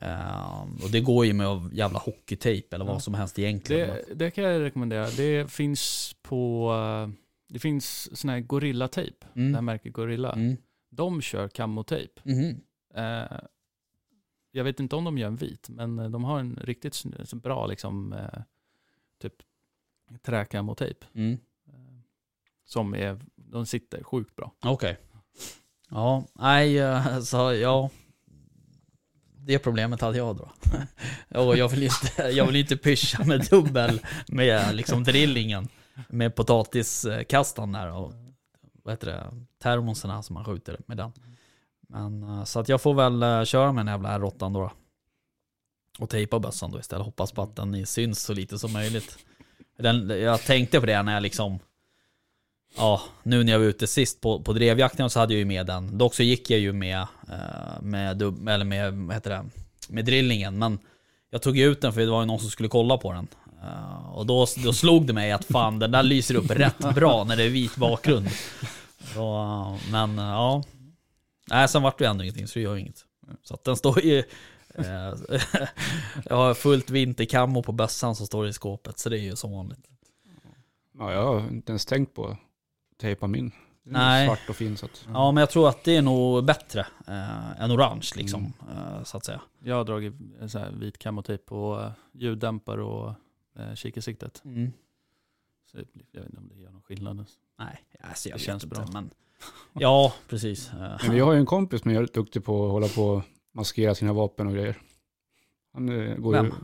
[0.00, 3.00] Eh, Och det går ju med jävla hockeytejp eller vad Ja.
[3.00, 3.88] som helst egentligen.
[4.08, 5.06] Det, det kan jag rekommendera.
[5.16, 6.72] Det finns på...
[6.74, 7.14] eh,
[7.48, 9.16] Det finns sån här Gorilla-tejp.
[9.34, 9.64] Det här Mm.
[9.64, 10.32] märket Gorilla.
[10.32, 10.56] Mm.
[10.94, 12.20] De kör kammotejp.
[12.24, 12.60] Mhm.
[12.94, 13.38] Eh,
[14.50, 17.02] jag vet inte om de gör en vit, men eh, de har en riktigt
[17.34, 18.42] bra liksom, eh,
[19.22, 19.34] typ
[20.22, 21.06] träkammotejp.
[21.14, 21.38] Mm.
[21.66, 21.98] Eh,
[22.64, 24.52] som är, de sitter sjukt bra.
[24.64, 24.98] Okej.
[25.90, 27.90] Ja, nej, eh, så ja.
[29.46, 30.52] Det problemet hade jag då.
[31.40, 35.68] Och jag vill ju inte, jag vill inte pyscha med dubbel med liksom drillingen.
[36.08, 38.12] Med potatiskastan där och
[38.84, 39.24] vad heter det,
[39.58, 41.12] termoserna som man skjuter med den.
[41.88, 44.72] Men eh, så att jag får väl eh, köra med den jävla R8 då.
[45.98, 47.04] Och tejpa bössan då istället.
[47.04, 49.18] Hoppas på att den syns så lite som möjligt.
[49.78, 51.58] Den, jag tänkte på det när jag liksom
[52.76, 55.66] Ja, nu när jag var ute sist på, på drevjakten så hade jag ju med
[55.66, 55.98] den.
[55.98, 59.44] Dock så gick jag ju med, eh, med, eller med, vad heter det,
[59.88, 60.58] med drillingen.
[60.58, 60.78] Men
[61.30, 63.26] jag tog ut den för det var ju någon som skulle kolla på den.
[63.64, 67.24] Eh, och då, då slog det mig att fan den där lyser upp rätt bra
[67.24, 68.28] när det är vit bakgrund.
[69.14, 70.62] Så, men eh, ja.
[71.50, 73.04] Nej, sen vart det ändå ingenting så det gör inget.
[73.42, 74.18] Så att den står ju...
[74.74, 74.84] eh,
[76.24, 79.52] jag har fullt vinterkammo på bössan som står i skåpet så det är ju som
[79.52, 79.86] vanligt.
[80.98, 82.38] Ja, jag har inte ens tänkt på att
[83.00, 83.52] tejpa min.
[83.86, 84.26] Nej.
[84.26, 85.06] Svart och fin så att...
[85.12, 88.52] Ja men jag tror att det är nog bättre eh, än orange liksom.
[88.70, 89.40] Eh, så att säga.
[89.64, 90.14] Jag har dragit
[90.46, 93.14] sån här vit kamotejp på eh, ljuddämpare och
[93.58, 94.42] eh, kikarsiktet.
[95.70, 97.24] Så det blir- jag vet inte om det gör någon skillnad.
[97.58, 98.86] Nej, alltså jag Det känns inte, bra.
[98.92, 99.10] Men,
[99.72, 100.72] ja, precis.
[100.72, 103.22] Eh, Men vi har ju en kompis som är duktig på att hålla på och
[103.52, 104.76] maskera sina vapen och grejer.
[105.72, 106.42] Han eh, går ju...
[106.42, 106.54] Vem?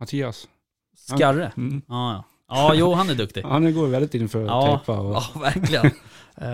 [0.00, 0.48] Mattias.
[0.96, 1.52] Skarre.
[1.56, 1.82] Mm.
[1.88, 2.24] Ja, ja.
[2.48, 3.42] Ja, jo han är duktig.
[3.44, 4.76] Han går väldigt in för att Ja.
[4.78, 5.00] tejpa.
[5.00, 5.14] Och...
[5.14, 5.90] Ja, verkligen.
[6.36, 6.48] Eh,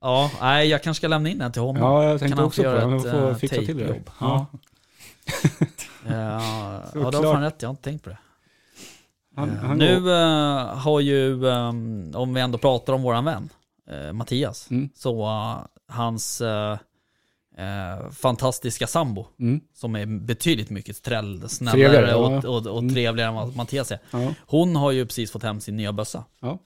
[0.00, 1.82] ja, nej, jag kanske ska lämna in den till honom.
[1.82, 2.80] Ja, jag kan tänkte han också på det.
[2.80, 4.02] Han får fixa till det.
[4.20, 4.46] Ja.
[4.46, 4.46] Ja.
[6.06, 8.18] Eh, ja, Så det har fan rätt, jag har inte tänkt på det.
[9.36, 10.10] Han, Eh, han nu går...
[10.12, 13.48] eh, har ju, ehm, om vi ändå pratar om våran vän,
[13.90, 14.88] eh, Mattias, Mm.
[14.94, 15.26] så
[15.88, 16.42] hans
[18.12, 19.60] fantastiska sambo, Mm.
[19.74, 22.94] som är betydligt mycket träll, snällare Trevligare, och, och, och Mm.
[22.94, 23.98] trevligare än vad Mattias är.
[24.10, 24.34] Ja.
[24.46, 26.24] Hon har ju precis fått hem sin nya bössa.
[26.40, 26.58] Ja.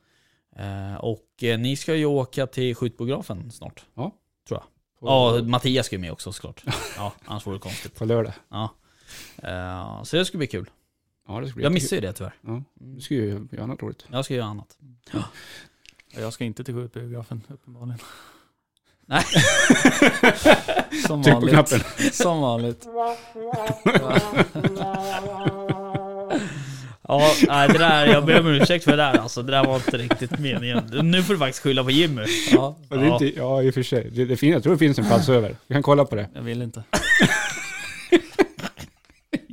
[1.00, 1.26] Och
[1.58, 3.84] ni ska ju åka till skjutbiografen snart.
[3.94, 4.12] Ja.
[4.48, 4.66] Tror jag.
[5.10, 6.64] Ja, Mattias ska ju med också såklart.
[6.96, 7.98] Ja, annars vore det konstigt.
[7.98, 8.32] på lördag.
[8.50, 8.68] Ja.
[9.42, 10.70] Eh, så det ska bli kul.
[11.34, 12.32] Ja, det bli Jag missar ju det tyvärr.
[12.46, 14.04] Ja, du ska ju göra något roligt.
[14.12, 14.76] Jag ska göra annat.
[15.12, 15.24] Ja,
[16.20, 17.98] Jag ska inte till skjutbiografen uppenbarligen.
[19.06, 19.22] Nej.
[21.06, 21.52] Som Tryck på vanligt.
[21.54, 21.80] knappen.
[22.12, 22.86] Som vanligt.
[27.08, 29.42] Ja, nej, det där, jag ber om ursäkt för det där alltså.
[29.42, 30.90] Det där var inte riktigt meningen.
[31.02, 32.22] Nu får du faktiskt skylla på Jimmy.
[32.52, 34.10] Ja, Och det är inte, ja, i och för sig.
[34.10, 35.56] Det, det fin, jag tror det finns en plats över.
[35.66, 36.28] Vi kan kolla på det.
[36.34, 36.84] jag vill inte.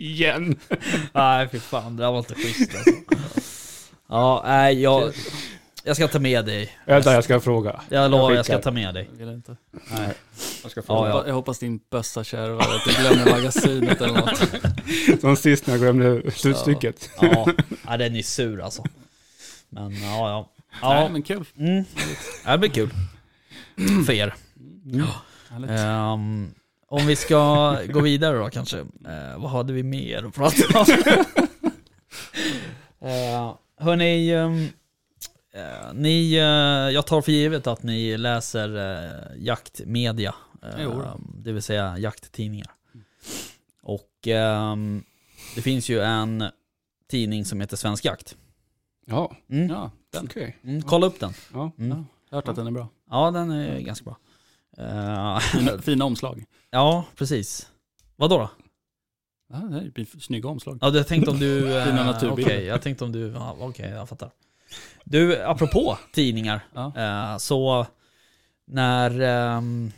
[0.07, 0.59] Igen.
[1.13, 1.95] Nej, fy fan.
[1.97, 2.91] Det där var inte schysst alltså.
[4.09, 5.13] Ja, nej, jag,
[5.83, 6.77] jag ska ta med dig.
[6.85, 7.81] Vänta, jag ska fråga.
[7.89, 8.63] Jag lovar, jag ska skickar.
[8.63, 9.09] ta med dig.
[9.19, 9.55] Jag vill inte.
[9.91, 10.09] Nej,
[10.63, 11.09] jag ska Ja, fråga.
[11.09, 11.23] ja.
[11.27, 15.21] Jag hoppas din bössa kärvar, att du glömmer magasinet eller något.
[15.21, 17.09] Som sist när jag glömde slutstycket.
[17.21, 17.47] Ja,
[17.87, 18.83] ja den är sur alltså.
[19.69, 20.49] Men ja, ja.
[20.71, 21.45] Nej, Ja, men kul.
[21.57, 21.83] mm.
[22.45, 22.89] Ja, det blir kul.
[24.05, 24.33] För er.
[24.85, 25.05] Mm.
[25.49, 25.69] Härligt.
[25.71, 26.53] Ehm,
[26.87, 28.77] om vi ska gå vidare då kanske.
[28.79, 30.85] Uh, vad hade vi mer att prata om?
[33.07, 34.63] uh, hörni, um,
[35.53, 40.35] eh, ni, eh, jag tar för givet att ni läser uh, jaktmedia.
[40.63, 42.71] eh, det vill säga jakttidningar.
[43.81, 45.03] Och ehm,
[45.55, 46.43] det finns ju en
[47.09, 48.37] tidning som heter Svensk Jakt.
[49.05, 49.69] Ja, Mm.
[49.69, 50.25] Ja, den.
[50.25, 50.57] okej.
[50.63, 51.33] Mm, kolla upp den.
[51.53, 51.71] Ja.
[51.79, 51.89] Mm.
[51.89, 52.87] Ja, jag har hört att den är bra.
[53.09, 54.17] Ja, den är ganska bra.
[54.79, 56.43] Eh, Fina, fina omslag.
[56.71, 57.71] ja, precis.
[58.15, 58.49] Vad då?
[59.53, 60.77] Ja, det ju snygga omslag.
[60.81, 61.57] Ja, jag tänkte om du...
[61.77, 62.61] eh, Fina Okej, naturbilder.
[62.61, 63.27] jag tänkte om du...
[63.31, 64.29] Ja, Okej, jag fattar.
[65.03, 66.65] Du, apropå tidningar.
[66.73, 66.91] Ja.
[66.95, 67.85] eh, så
[68.67, 69.19] när...
[69.21, 69.91] ehm,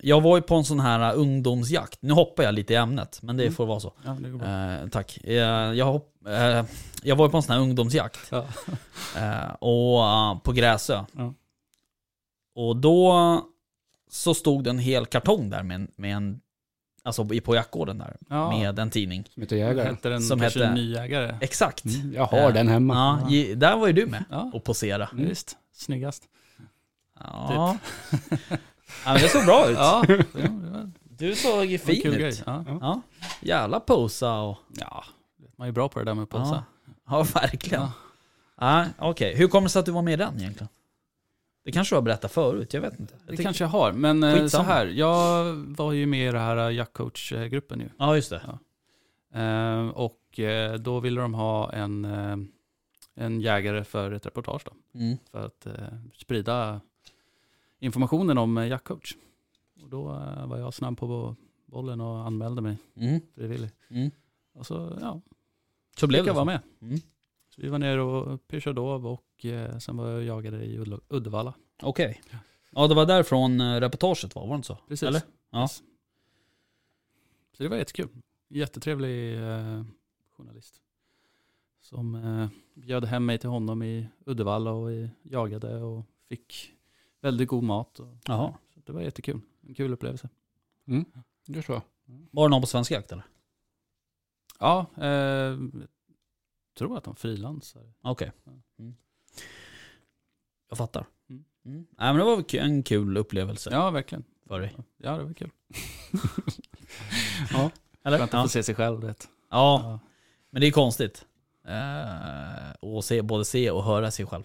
[0.00, 1.98] jag var ju på en sån här ungdomsjakt.
[2.02, 3.54] Nu hoppar jag lite i ämnet, men det Mm.
[3.54, 3.92] får vara så.
[4.04, 4.16] Ja.
[4.46, 5.18] Eh, tack.
[5.24, 5.32] Eh,
[5.72, 6.64] jag, hopp, eh,
[7.02, 8.18] jag var ju på en sån här ungdomsjakt.
[8.30, 8.44] Ja.
[9.52, 11.04] Och på Gräsö.
[11.12, 11.34] Ja.
[12.54, 13.12] Och då
[14.10, 16.40] så stod det en hel kartong där med en, med en
[17.02, 18.50] alltså i- på jaktgården där, Ja.
[18.58, 19.24] med en tidning.
[19.34, 19.88] Som heter Vad Jägare.
[19.88, 21.36] Hette den Som hette- en ny ägare?
[21.40, 21.84] Exakt.
[21.84, 23.26] Mm, jag har Eh, den hemma.
[23.30, 25.08] Ja, där var ju du med Ja, och posera.
[25.12, 25.56] ja, visst.
[25.72, 26.22] Snyggast.
[27.20, 27.76] Ja.
[29.04, 29.76] ja men det såg bra ut.
[29.78, 30.04] Ja,
[31.18, 32.20] Du såg ju fin kul ut.
[32.20, 32.42] grej.
[32.46, 32.64] Ja.
[32.80, 33.02] Ja.
[33.40, 34.58] Jävla posa och...
[34.80, 35.04] ja,
[35.56, 36.64] man är bra på det där med att posa.
[36.86, 37.80] Ja, ja verkligen.
[37.82, 37.92] Ja.
[38.60, 38.86] Ja.
[38.98, 40.68] Okej, hur kommer det sig att du var med i den egentligen?
[41.68, 43.14] Det kanske du har berättat förut, jag vet inte.
[43.14, 44.64] Jag Det tycker- kanske jag har, men eh, så Skitsamma.
[44.64, 44.86] här.
[44.86, 47.88] Jag var ju med i den här jackcoach-gruppen ju.
[47.98, 48.58] Ja, just det.
[49.40, 52.36] Eh, och eh, då ville de ha en, eh,
[53.14, 54.98] en jägare för ett reportage då.
[55.00, 55.16] Mm.
[55.30, 55.72] För att eh,
[56.16, 56.80] sprida
[57.80, 59.14] informationen om eh, jackcoach.
[59.82, 63.20] Och då eh, var jag snabb på bollen och anmälde mig Mm.
[63.34, 63.74] frivilligt.
[63.90, 64.10] Mm.
[64.54, 65.20] Och så, ja,
[65.96, 66.46] Så blev det jag vara så.
[66.46, 66.60] med.
[66.90, 67.00] Mm.
[67.58, 70.78] Så vi var nere och pyschade av och eh, sen var jag och jagade i
[70.78, 71.54] Udd- Uddevalla.
[71.82, 72.22] Okej.
[72.70, 74.78] Ja, det var därifrån eh, reportaget var, var det inte så?
[74.88, 75.08] Precis.
[75.08, 75.22] Eller?
[75.50, 75.60] Ja.
[75.62, 75.82] Yes.
[77.52, 78.08] Så det var jättekul.
[78.48, 79.82] Jättetrevlig eh,
[80.36, 80.80] journalist.
[81.80, 86.72] Som eh, bjöd hem mig till honom i Uddevalla och vi jagade och fick
[87.20, 88.00] väldigt god mat.
[88.00, 88.54] Och, Jaha.
[88.74, 89.40] så det var jättekul.
[89.66, 90.28] En kul upplevelse.
[90.86, 91.04] Mm.
[91.46, 91.82] Gör så.
[92.30, 93.24] Var det någon på Svensk Jakt eller?
[94.60, 95.88] Ja, eh, jag
[96.78, 97.82] tror att de frilansar.
[98.02, 98.32] Okej.
[98.78, 98.94] Mm.
[100.68, 101.06] Jag fattar.
[101.30, 101.44] Mm.
[101.66, 101.86] Mm.
[101.98, 104.24] Nej men det var en kul upplevelse Ja, verkligen.
[104.48, 104.76] för dig.
[104.96, 105.50] Ja, det var kul.
[108.04, 108.18] Eller?
[108.18, 108.42] Skönt att Ja.
[108.42, 109.00] få se sig själv.
[109.00, 109.28] Vet.
[109.50, 109.98] Ja,
[110.50, 111.26] men det är konstigt.
[111.68, 114.42] Eh, att se, både se och höra sig själv.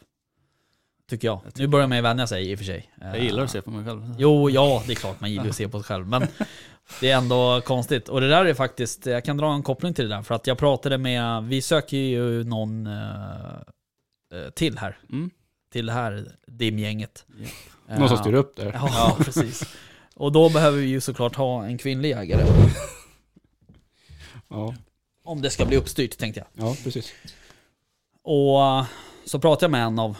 [1.08, 1.40] Tycker jag.
[1.56, 2.92] Nu börjar man ju vänja sig i och för sig.
[3.02, 4.16] Jag gillar att se på mig själv.
[4.18, 6.08] Jo, ja, det är klart man gillar att se på sig själv.
[6.08, 6.28] Men
[7.02, 8.10] det är ändå konstigt.
[8.10, 10.22] Och det där är faktiskt, jag kan dra en koppling till det där.
[10.24, 12.94] För att jag pratade med, vi söker ju någon eh,
[14.34, 14.98] eh, till här.
[15.12, 15.30] Mm.
[15.72, 17.26] Till det här dimgänget.
[17.88, 18.00] Ja.
[18.00, 18.72] Någon som styr upp där.
[18.74, 19.76] Ja, precis.
[20.16, 22.46] Och då behöver vi ju såklart ha en kvinnlig jägare.
[24.50, 24.76] Ja,
[25.24, 26.68] Om det ska bli uppstyrt tänkte jag.
[26.68, 27.14] ja precis.
[28.24, 28.86] Och eh,
[29.26, 30.18] så pratade jag med en av,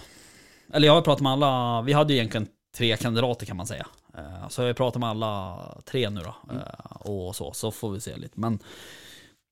[0.74, 3.88] eller jag har pratat med alla, vi hade ju egentligen tre kandidater kan man säga.
[4.18, 6.54] Eh, Så jag pratat med alla tre nu då.
[6.54, 8.40] eh, Och så, så får vi se lite.
[8.40, 8.60] Men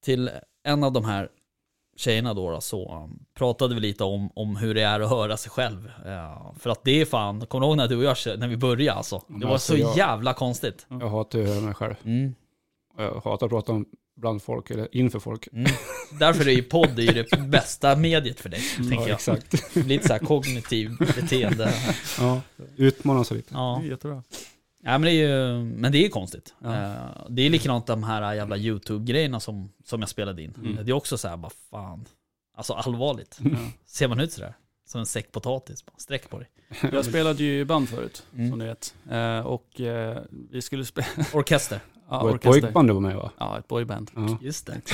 [0.04, 0.30] till
[0.64, 1.30] en av de här
[1.98, 5.38] tjejerna då, då så um, pratade vi lite om, om hur det är att höra
[5.38, 5.92] sig själv.
[6.06, 8.58] Eh, För att det är fan, kommer du ihåg när du och jag, när vi
[8.58, 9.22] började alltså?
[9.28, 10.86] Det var alltså, så jag- jävla konstigt.
[10.90, 11.96] Jag hatar att höra mig själv.
[12.04, 12.36] Mm.
[12.98, 13.86] Jag hatar att prata om
[14.22, 15.48] bland folk, eller inför folk.
[15.54, 15.72] Mm.
[16.20, 19.16] Därför är ju podd är ju det bästa mediet för dig, tänker Ja, jag.
[19.16, 19.76] exakt.
[19.76, 21.74] Lite så här kognitiv beteende.
[22.20, 22.42] Ja,
[22.78, 23.54] utmana sig lite.
[23.54, 23.80] Ja.
[23.82, 24.24] Det är jättebra.
[24.84, 26.54] Ja men det är ju, men det är konstigt.
[26.64, 26.76] Ja.
[26.76, 30.54] Eh, Det är likadant de här jävla YouTube-grejerna som, som jag spelade in.
[30.58, 30.86] Mm.
[30.86, 32.06] Det är också så här, bara fan.
[32.58, 33.38] Alltså allvarligt.
[33.44, 33.50] Ja.
[33.86, 34.54] Ser man ut sådär?
[34.88, 36.48] Som en säck potatis, sträck på dig.
[36.92, 38.50] Jag spelade ju i band förut, Mm.
[38.50, 38.96] som ni vet.
[39.12, 40.18] Eh, och eh,
[40.52, 41.08] vi skulle spela...
[41.34, 41.80] Orkester.
[42.12, 42.62] Ja, Och ett orkester.
[42.62, 43.32] pojkband du var med va?
[43.40, 44.12] Ja, ett boyband.
[44.16, 44.38] Ja.
[44.42, 44.82] Just det.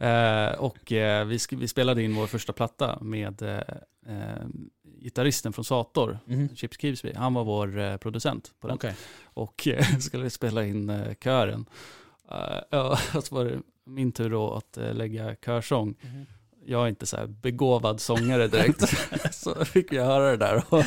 [0.00, 3.56] Eh, och eh, vi, sk- vi spelade in vår första platta med eh,
[4.06, 4.46] eh,
[5.00, 6.48] gitarristen från Sator, Mhm.
[6.56, 7.12] Chips Keevesby.
[7.16, 8.74] Han var vår eh, producent på den.
[8.76, 8.94] Okej.
[9.24, 10.92] Och eh, skulle vi spela in
[11.24, 11.66] kören.
[12.30, 15.94] Eh, ja, så var det min tur då att lägga körsång.
[16.00, 16.26] Mhm.
[16.70, 18.82] Jag är inte så här begåvad sångare direkt.
[19.34, 20.62] så fick jag höra det där.
[20.68, 20.84] Och,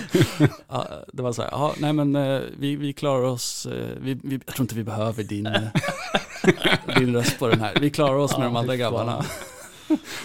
[0.68, 4.14] ja, det var så här, ja, nej men eh, vi, vi klarar oss, eh, vi,
[4.24, 5.62] vi, jag tror inte vi behöver din, eh,
[6.98, 7.78] din röst på den här.
[7.82, 9.26] Vi klarar oss med Ja, de andra grabbarna.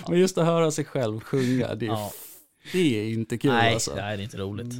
[0.08, 2.12] men just att höra sig själv sjunga, det är, Ja.
[2.72, 3.94] det är inte kul Nej, alltså.
[3.96, 4.74] nej, det är inte roligt.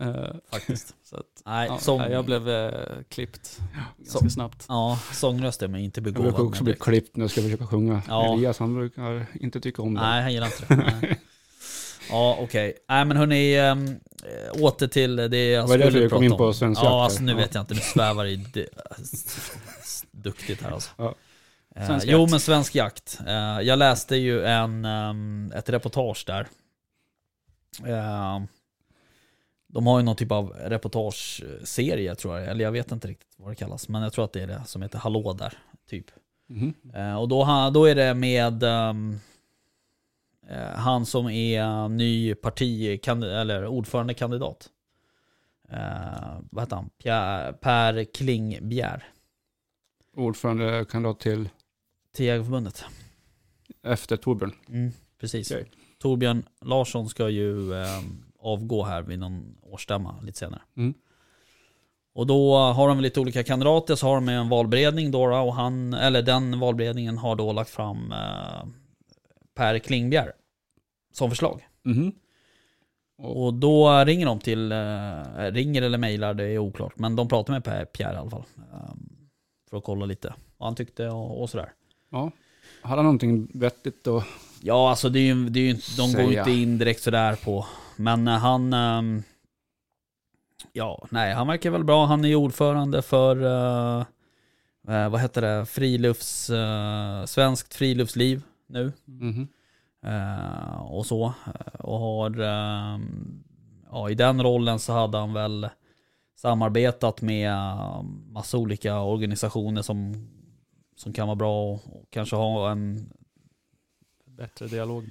[0.00, 0.94] Eh, Faktiskt.
[1.04, 2.72] så att, Nej, ja, sång, jag blev eh,
[3.08, 3.58] klippt
[3.98, 4.64] ganska Så- snabbt.
[4.68, 7.66] ja, sångröst är man inte Jag begåvad brukar också bli klippt när jag ska försöka
[7.66, 8.02] sjunga.
[8.08, 8.34] Ja.
[8.34, 10.00] Elias han brukar inte tycka om det.
[10.00, 11.16] Nej, han gillar inte det.
[12.10, 12.74] Ja, okej.
[12.88, 14.00] Nej men hörni, ähm,
[14.62, 16.38] åter till det jag Vad är det skulle för jag kom prata in om.
[16.38, 17.38] på svensk Ja, jakt alltså nu här?
[17.40, 18.66] vet jag inte, nu svävar i det,
[20.10, 20.90] duktigt här alltså.
[20.96, 21.14] Ja.
[21.76, 23.18] Eh, Svensk jo men svensk jakt.
[23.26, 26.48] Eh, jag läste ju en, ehm, ett reportage där.
[27.86, 28.40] Eh,
[29.72, 33.50] de har ju någon typ av reportageserie tror jag, eller jag vet inte riktigt vad
[33.50, 33.88] det kallas.
[33.88, 35.58] Men jag tror att det är det som heter Hallå där,
[35.90, 36.06] typ.
[36.48, 36.74] Mhm.
[36.94, 39.18] Eh, och då, då är det med ehm,
[40.48, 44.68] eh, han som är ny partikand eller ordförandekandidat.
[45.68, 46.90] Eh, vad heter han?
[47.02, 49.04] Pia- Per Klingbjer.
[50.16, 51.48] Ordförande kandidat till
[52.14, 52.84] Till Jägareförbundet.
[53.82, 54.52] efter Torbjörn.
[54.68, 55.50] Mm, precis.
[55.50, 55.70] Okej.
[55.98, 58.00] Torbjörn Larsson ska ju eh,
[58.40, 60.62] avgå här vid någon årsstämma lite senare.
[60.76, 60.94] Mm.
[62.14, 65.94] Och då har de lite olika kandidater, så har de en valberedning då och han,
[65.94, 68.64] eller den valberedningen har då lagt fram eh,
[69.54, 70.32] Per Klingbjer
[71.12, 71.68] som förslag.
[71.82, 72.12] Mhm.
[73.22, 77.52] Och då ringer de till, eh, ringer eller mejlar, det är oklart, men de pratar
[77.52, 78.44] med Per, Pierre i alla fall.
[78.72, 78.94] eh,
[79.70, 81.72] för att kolla lite vad han tyckte och, och sådär.
[82.10, 82.30] Ja.
[82.82, 84.24] Hade han någonting vettigt då?
[84.62, 86.40] Ja, alltså det är ju, det är ju inte, de går ju Säga.
[86.40, 87.66] inte in direkt sådär på.
[88.00, 88.72] Men eh, han...
[88.72, 89.22] ehm,
[90.72, 92.06] ja, nej, han verkar väl bra.
[92.06, 93.36] Han är ordförande för...
[93.44, 94.06] eh,
[94.96, 95.66] eh, vad heter det?
[95.66, 96.50] Frilufts...
[97.26, 98.92] Svenskt friluftsliv nu.
[99.04, 99.48] Mhm.
[100.02, 101.32] eh, och så.
[101.78, 102.40] Och har...
[102.40, 103.44] ehm,
[103.90, 105.68] ja, i den rollen så hade han väl
[106.36, 107.54] samarbetat med
[108.28, 110.28] massa olika organisationer som,
[110.96, 113.10] som kan vara bra och, och kanske ha en
[114.26, 115.04] Bättre dialog.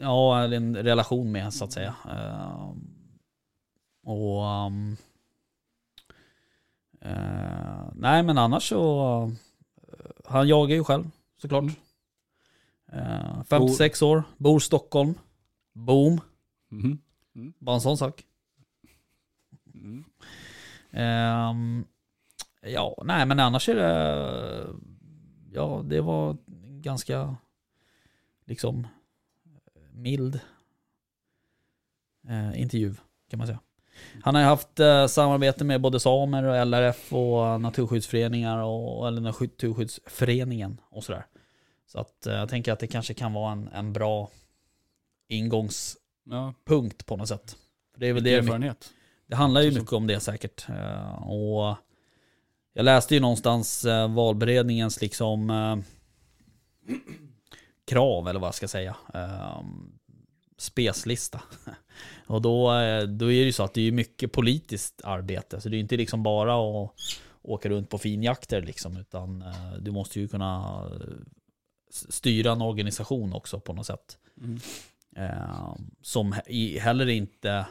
[0.00, 1.94] Ja, en relation med så att säga.
[2.10, 2.90] Ehm,
[4.02, 4.46] och...
[4.46, 4.96] ehm,
[7.00, 9.22] eh, nej men annars så...
[9.88, 11.64] eh, han jagar ju själv såklart.
[12.92, 15.14] Eh, 56 år, bor Stockholm.
[15.72, 16.20] Boom,
[16.70, 16.98] Mhm.
[17.58, 18.24] bara en sån sak.
[19.74, 20.04] Mm.
[20.90, 21.84] Ehm,
[22.62, 24.66] ja, nej men annars är det...
[25.52, 26.36] Ja, det var
[26.80, 27.36] ganska
[28.44, 28.86] liksom
[29.98, 30.40] mild
[32.28, 32.94] eh, intervju
[33.30, 33.60] kan man säga.
[34.22, 39.20] Han har ju haft eh, samarbete med både samer och LRF och naturskyddsföreningar och eller
[39.20, 41.26] Naturskyddsföreningen och sådär.
[41.86, 44.30] Så att eh, jag tänker att det kanske kan vara en, en bra
[45.28, 47.56] ingångspunkt Ja, på något sätt.
[47.92, 48.90] För det är väl det erfarenhet.
[49.26, 50.68] det handlar ju Så- mycket om det säkert.
[50.68, 51.76] Eh, Och
[52.72, 55.50] jag läste ju någonstans eh, valberedningens liksom...
[57.88, 58.96] eh, krav, eller vad jag ska säga.
[59.14, 59.62] Eh,
[60.58, 61.40] speslista.
[62.26, 65.60] Och då, eh, då är det ju så att det är mycket politiskt arbete.
[65.60, 66.90] Så det är inte liksom bara att
[67.42, 68.96] åka runt på finjakter liksom.
[68.96, 70.82] Utan eh, du måste ju kunna
[71.90, 74.18] s- styra en organisation också på något sätt.
[74.40, 74.58] Mm.
[75.16, 76.34] Eh, som
[76.80, 77.66] heller inte,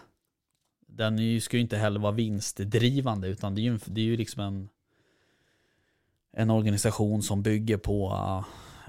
[0.88, 4.41] den ska ju inte heller vara vinstdrivande utan det är ju, det är ju liksom
[4.41, 4.70] en,
[6.34, 8.45] en organisation som bygger på, eh,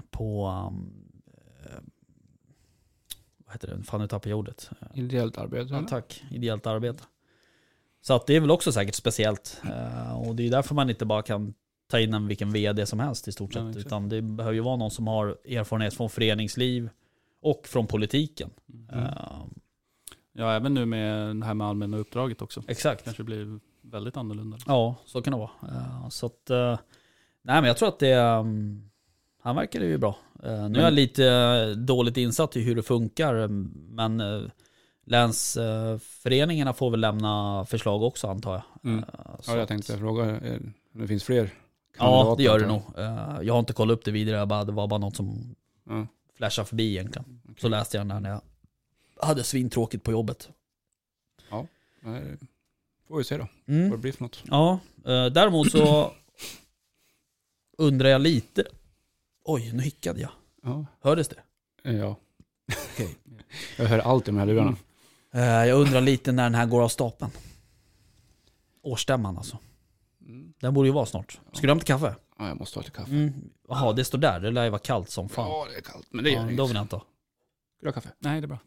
[0.09, 1.08] på um, eh,
[3.49, 4.69] vad heter det, fan nu tappade jag ordet.
[4.93, 5.73] Ideellt arbete.
[5.73, 7.03] Ja, tack, ideellt arbete.
[8.01, 9.61] Så att det är väl också säkert speciellt.
[9.63, 11.53] Eh, och det är därför man inte bara kan
[11.87, 13.69] ta in en vilken vd som helst i stort Ja, sett.
[13.69, 13.85] exakt.
[13.87, 16.89] utan det behöver ju vara någon som har erfarenhet från föreningsliv
[17.41, 18.49] och från politiken.
[18.73, 19.03] Mm.
[19.05, 19.13] Eh,
[20.33, 22.63] Ja, även nu med det här med allmänna uppdraget också.
[22.67, 23.03] exakt.
[23.03, 24.57] Kanske blir väldigt annorlunda.
[24.67, 25.49] Ja, så kan det vara.
[25.75, 26.79] Eh, så att, eh,
[27.41, 28.89] nej men jag tror att det, um,
[29.41, 30.17] han verkar ju bra.
[30.43, 33.47] Eh, nu är jag lite eh, dåligt insatt i hur det funkar, eh,
[33.89, 34.21] men
[35.05, 38.63] länsföreningarna får väl lämna förslag också antar jag.
[38.91, 39.05] Mm.
[39.47, 41.49] Ja, jag tänkte fråga om det finns fler
[41.97, 42.81] Ja, det gör det nog.
[43.45, 45.55] Jag har inte kollat upp det vidare, det var bara något som.
[45.89, 46.07] Ja.
[46.37, 47.41] flashade förbi egentligen.
[47.43, 47.55] okej.
[47.61, 48.41] Så läste jag den där när jag
[49.27, 50.49] hade svintråkigt på jobbet.
[52.01, 52.21] Nej,
[53.07, 53.89] Får vi se då, Mm.
[53.89, 54.43] vad det blir för något.
[54.49, 56.11] Ja, däremot så
[57.77, 58.63] undrar jag lite.
[59.51, 60.31] Oj, nu hickade jag.
[60.63, 60.85] Ja.
[61.01, 61.41] Hördes det?
[61.91, 62.15] Ja.
[62.93, 63.15] Okej.
[63.77, 64.77] Jag hör allt i de här lurarna.
[65.33, 67.31] Eh, Jag undrar lite när den här går av stapeln.
[68.81, 69.57] Årsstämman alltså.
[70.21, 70.53] Mm.
[70.59, 71.39] Den borde ju vara snart.
[71.53, 72.15] Ska du hämta kaffe?
[72.37, 73.11] Ja, jag måste ha lite kaffe.
[73.11, 73.49] Mm.
[73.67, 74.39] Jaha, det står där.
[74.39, 75.47] Det lär ju vara kallt som fan.
[75.49, 76.07] Ja, det är kallt.
[76.09, 76.57] Men det gör ja, inget.
[76.57, 77.01] då vill jag inte ha.
[77.01, 77.07] Ska
[77.79, 78.09] du ha kaffe?
[78.19, 78.59] Nej, det är bra.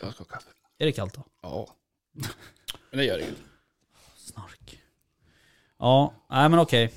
[0.00, 0.50] Jag ska ha kaffe.
[0.78, 1.24] Är det kallt då?
[1.42, 1.68] Ja.
[2.90, 3.38] Men det gör inget.
[4.16, 4.82] Snark.
[5.78, 6.92] Ja, nej men okej.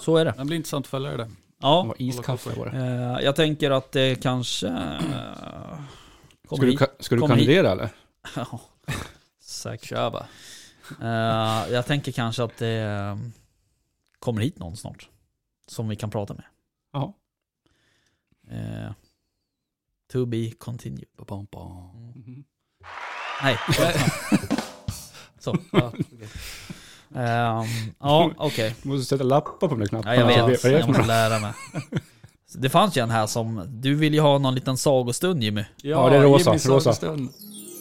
[0.00, 0.34] Så är det.
[0.38, 1.30] Det blir intressant att följa det
[1.62, 2.76] Ja, var iskaffe var det.
[2.78, 4.68] eh, jag tänker att det kanske...
[4.68, 5.80] eh,
[6.46, 6.80] Ska du, hit.
[6.80, 7.46] ka- ska du kommer hit.
[7.46, 7.90] kandidera eller?
[8.36, 8.60] Ja,
[9.40, 9.88] säkert.
[9.88, 10.26] Kör bara.
[11.02, 13.16] Eh, jag tänker kanske att det eh,
[14.18, 15.08] kommer hit någon snart.
[15.66, 16.44] Som vi kan prata med.
[16.92, 17.14] Ja.
[18.50, 18.92] Eh,
[20.12, 21.04] to be continued.
[21.28, 22.12] Bam, bam.
[22.16, 22.44] Mhm.
[23.42, 23.58] Nej.
[25.38, 25.56] Så.
[25.72, 25.92] Ja,
[27.14, 27.66] Ehm,
[28.00, 28.74] ja okej.
[28.82, 30.14] Du måste sätta lappar på de där knapparna.
[30.14, 30.72] Ja, jag så vet.
[30.72, 31.52] Jag för måste lära mig.
[32.54, 35.64] Det fanns ju en här som, du vill ju ha någon liten sagostund Jimmy.
[35.82, 36.92] Ja, det är rosa, Jimmys rosa.
[36.92, 37.30] sagostund.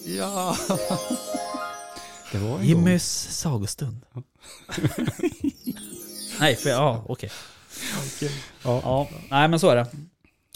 [0.06, 0.56] Ja.
[2.32, 2.64] Det var en gång.
[2.64, 4.06] Jimmys sagostund.
[6.40, 7.30] Nej, för, ja okej.
[8.64, 8.82] Ja.
[8.84, 9.88] Ja, nej men så är det.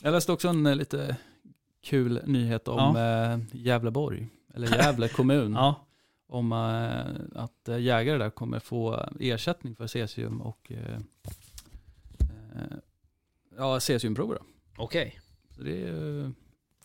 [0.01, 1.15] Jag läste också en eh, lite
[1.85, 5.53] kul nyhet om eh, Gävleborg, eller Gävle kommun.
[5.53, 5.85] Ja,
[6.33, 10.99] Om eh, att jägare där kommer få ersättning för cesium och eh,
[12.19, 12.77] eh,
[13.57, 14.37] ja, cesiumprover.
[14.77, 15.19] okej.
[15.55, 16.31] Så det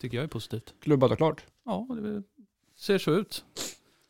[0.01, 0.75] tycker jag är positivt.
[0.81, 1.45] Klubbat och klart.
[1.65, 2.23] Ja, det
[2.77, 3.45] ser så ut.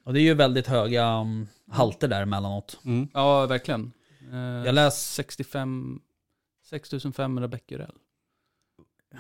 [0.05, 2.81] Och det är ju väldigt höga um, halter där emellanåt.
[2.85, 3.09] Mm.
[3.15, 3.93] Ja, verkligen.
[4.65, 5.15] Jag läs...
[5.15, 6.01] 65,
[6.63, 7.95] 6500 becquerel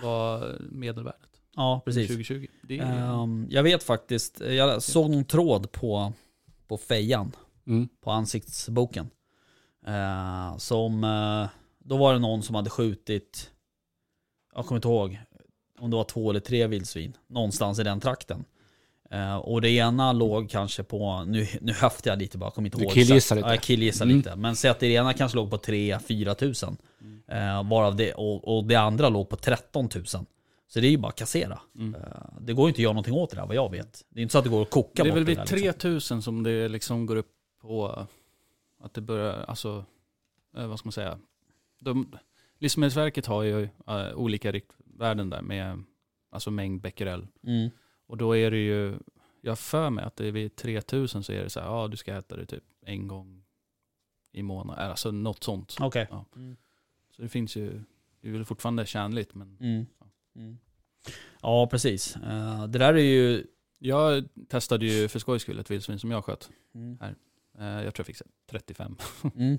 [0.02, 2.06] var medelvärdet Ja, precis.
[2.08, 2.46] 2020.
[2.62, 6.12] Det är, Ehm, jag vet faktiskt, jag såg någon tråd på,
[6.68, 7.32] på fejan,
[7.66, 7.88] Mm.
[8.00, 9.10] på ansiktsboken.
[9.86, 11.48] Eh, som, eh,
[11.78, 13.50] då var det någon som hade skjutit,
[14.54, 15.18] jag kommer inte ihåg
[15.78, 18.44] om det var två eller tre vildsvin, någonstans i den trakten.
[19.10, 22.66] Eh, och det ena låg kanske på, nu, nu höftar jag lite bara, jag kommer
[22.68, 22.92] inte Du ihåg.
[22.92, 23.36] killgissar exakt.
[23.36, 23.48] lite.
[23.48, 24.16] Ja, jag killgissar Mm.
[24.16, 24.36] lite.
[24.36, 26.76] Men säg att det ena kanske låg på 3-4 tusen.
[27.00, 27.22] Mm.
[27.28, 30.04] Eh, varav det, och, och det andra låg på 13 000.
[30.68, 31.60] Så det är ju bara att kassera.
[31.74, 31.94] Mm.
[31.94, 32.00] Eh,
[32.40, 34.04] Det går ju inte att göra någonting åt det där vad jag vet.
[34.08, 35.58] Det är inte så att det går att koka det är väl vid där, liksom.
[35.58, 38.06] 3000 som det liksom går upp på
[38.80, 39.84] att det börjar, alltså,
[40.56, 41.18] eh, vad ska man säga?
[41.80, 42.18] De,
[42.58, 45.82] Livsmedelsverket har ju eh, olika riktvärden där med
[46.30, 47.26] alltså mängd becquerel.
[47.42, 47.70] Mm.
[48.06, 48.98] Och då är det ju,
[49.40, 51.96] jag för mig att det är vid 3000 så är det så här, ja du
[51.96, 53.44] ska äta det typ en gång
[54.32, 55.76] i månaden, alltså något sånt.
[55.80, 56.06] Okej.
[56.10, 56.24] Ja.
[56.36, 56.56] Mm.
[57.16, 57.82] Så det finns ju,
[58.20, 59.86] det är väl fortfarande tjänligt men Mm.
[60.38, 60.58] Mm.
[61.42, 62.16] Ja, precis.
[62.16, 63.44] Eh, Det där är ju...
[63.78, 66.48] jag testade ju för skojs skull ett vildsvin som jag sköt.
[66.74, 66.98] Mm.
[67.58, 68.96] Eh, Jag tror jag fick så här 35.
[69.36, 69.58] Mm.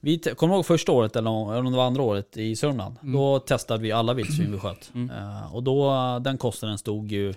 [0.00, 2.96] Vi kommer ihåg första året, eller om det var andra året i Sörmland?
[3.02, 3.12] Mm.
[3.14, 4.92] Då testade vi alla vildsvin vi sköt.
[4.94, 5.92] Eh, Och då,
[6.24, 7.34] den kostnaden stod ju,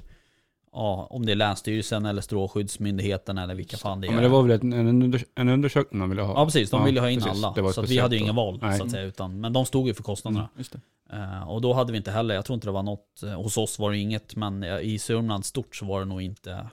[0.76, 4.10] ja, om det är Länsstyrelsen eller Strålskyddsmyndigheten eller vilka fan det är.
[4.10, 6.34] Ja, men det var väl en, en undersökning de ville ha?
[6.34, 7.44] Ja precis, de ville ha in precis.
[7.44, 7.74] alla.
[7.74, 8.78] Så vi hade ju ingen val Nej.
[8.78, 9.04] så att säga.
[9.04, 10.50] Utan, men de stod ju för kostnaderna.
[10.58, 10.80] Just det.
[11.16, 13.58] Eh, och då hade vi inte heller, jag tror inte det var något, eh, hos
[13.58, 16.68] oss var det inget, men eh, i Sörmland stort så var det nog inte,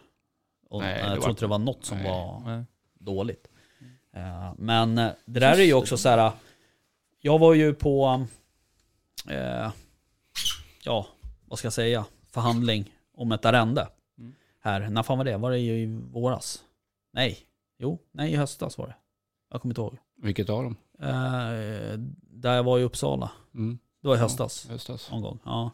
[0.70, 2.08] och, Nej, jag var tror inte det var något som nej.
[2.08, 2.64] var Nej.
[2.98, 3.46] dåligt.
[4.16, 6.32] Eh, men det där är ju också så här.
[7.20, 8.26] Jag var ju på,
[9.28, 9.70] eh,
[10.84, 11.06] ja,
[11.44, 13.88] vad ska jag säga, förhandling om ett arrende.
[14.18, 14.34] Mm.
[14.60, 15.36] Här, när fan var det?
[15.36, 16.64] Var det i våras?
[17.12, 17.38] Nej,
[17.78, 18.96] jo, nej i höstas var det.
[19.50, 19.98] Jag kommer inte ihåg.
[20.16, 20.76] Vilket av dem?
[21.00, 23.30] Eh, där jag var i Uppsala.
[23.54, 23.78] Mm.
[24.02, 24.68] Det var i höstas.
[24.68, 25.10] Höstas.
[25.10, 25.38] Någon gång.
[25.44, 25.70] Ja.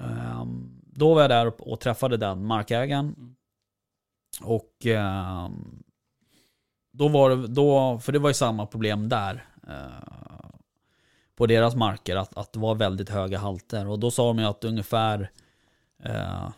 [0.00, 3.06] Ehm, då var jag där och- träffade den markägaren.
[3.18, 3.36] Mm.
[4.42, 5.82] Och ehm,
[6.92, 9.44] då var det, då, för det var ju samma problem där.
[9.68, 10.50] eh,
[11.36, 13.86] på deras marker, att, att det var väldigt höga halter.
[13.88, 15.30] Och då sa de ju att ungefär,
[16.02, 16.50] eh,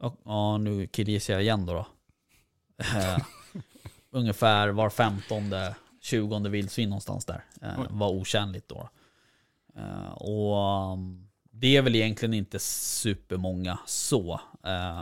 [0.00, 1.72] ja, ja nu killgissar jag igen då.
[1.72, 1.86] då.
[2.84, 3.18] Eh,
[4.10, 7.86] ungefär var femtonde, tjugonde vildsvin någonstans där eh, Oj.
[7.90, 8.88] var otjänligt då.
[9.76, 14.40] Eh, och um, det är väl egentligen inte supermånga så.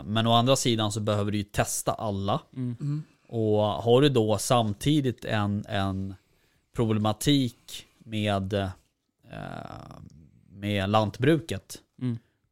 [0.05, 2.41] Men å andra sidan så behöver du ju testa alla.
[2.55, 3.03] Mm.
[3.27, 6.15] Och har du då samtidigt en, en
[6.75, 8.69] problematik med,
[10.49, 11.81] med lantbruket.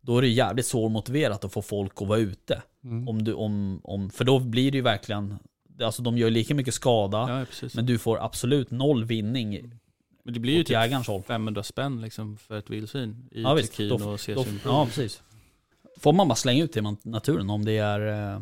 [0.06, 2.62] Då är det jävligt svårmotiverat att få folk att vara ute.
[2.84, 3.08] Mm.
[3.08, 5.38] Om du, om, om, för då blir det ju verkligen,
[5.82, 7.46] alltså de gör lika mycket skada.
[7.62, 7.68] Ja.
[7.76, 9.72] Men du får absolut noll vinning
[10.24, 11.24] Men det blir ju typ jägarens håll.
[11.24, 13.78] 500 spänn liksom för ett vildsvin i Ja, visst.
[13.78, 14.60] Då- och Då, cesium.
[14.66, 15.22] ja, precis.
[16.00, 18.40] Får man bara slänga ut det i naturen om det är eh,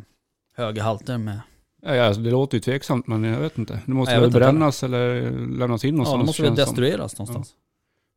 [0.56, 1.40] höga halter med...
[1.82, 3.80] Ja, ja, alltså, det låter ju tveksamt men jag vet inte.
[3.86, 6.20] Det måste jag väl vet inte brännas eller lämnas in Ja, någonstans.
[6.20, 7.54] då måste väl destrueras någonstans.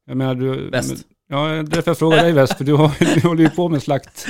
[0.05, 0.69] Jag menar du...
[0.69, 1.05] Väst.
[1.27, 4.25] Ja, därför jag frågar dig Väst, för du, har, du håller ju på med slakt,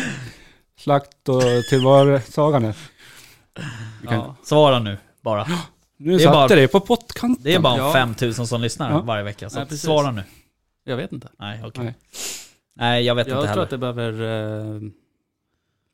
[0.79, 2.73] slakt och tillvaratagande.
[4.03, 4.35] Kan- Ja.
[4.43, 5.47] Svara nu bara.
[5.97, 7.43] Nu Det är satte bara- dig på pottkanten.
[7.43, 7.93] Det är bara Ja.
[7.93, 9.01] 5000 som lyssnar Ja.
[9.01, 9.49] varje vecka.
[9.49, 10.23] Så Nej, svara nu.
[10.83, 11.29] Jag vet inte.
[11.39, 11.83] Nej, okej.
[11.83, 11.95] Nej.
[12.75, 13.63] Nej, jag vet Jag inte tror heller.
[13.63, 14.11] att det behöver
[14.75, 14.81] eh,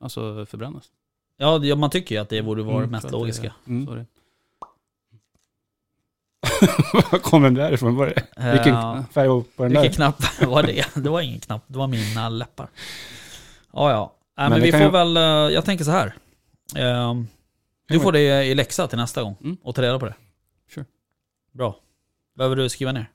[0.04, 0.84] alltså förbrännas.
[1.38, 3.54] Ja, det- man tycker ju att det borde vara Mm, det mest tror det- logiska.
[3.68, 4.06] Mm.
[7.12, 7.96] Var kom den därifrån?
[7.96, 8.24] Var det?
[8.38, 9.90] Eh, Vilken färg var på den Vilken där?
[9.92, 10.86] knapp var det?
[10.96, 12.68] Det var ingen knapp, det var mina läppar.
[13.74, 14.14] Ja, ja.
[14.38, 16.16] Nej, men, Men vi får ju- väl, eh, jag tänker så här.
[16.76, 17.28] Ehm,
[17.88, 19.58] du får det i läxa till nästa gång Mm.
[19.64, 20.14] och ta reda på det.
[20.76, 20.86] Sure.
[21.52, 21.76] Bra.
[22.38, 23.10] Behöver du skriva ner?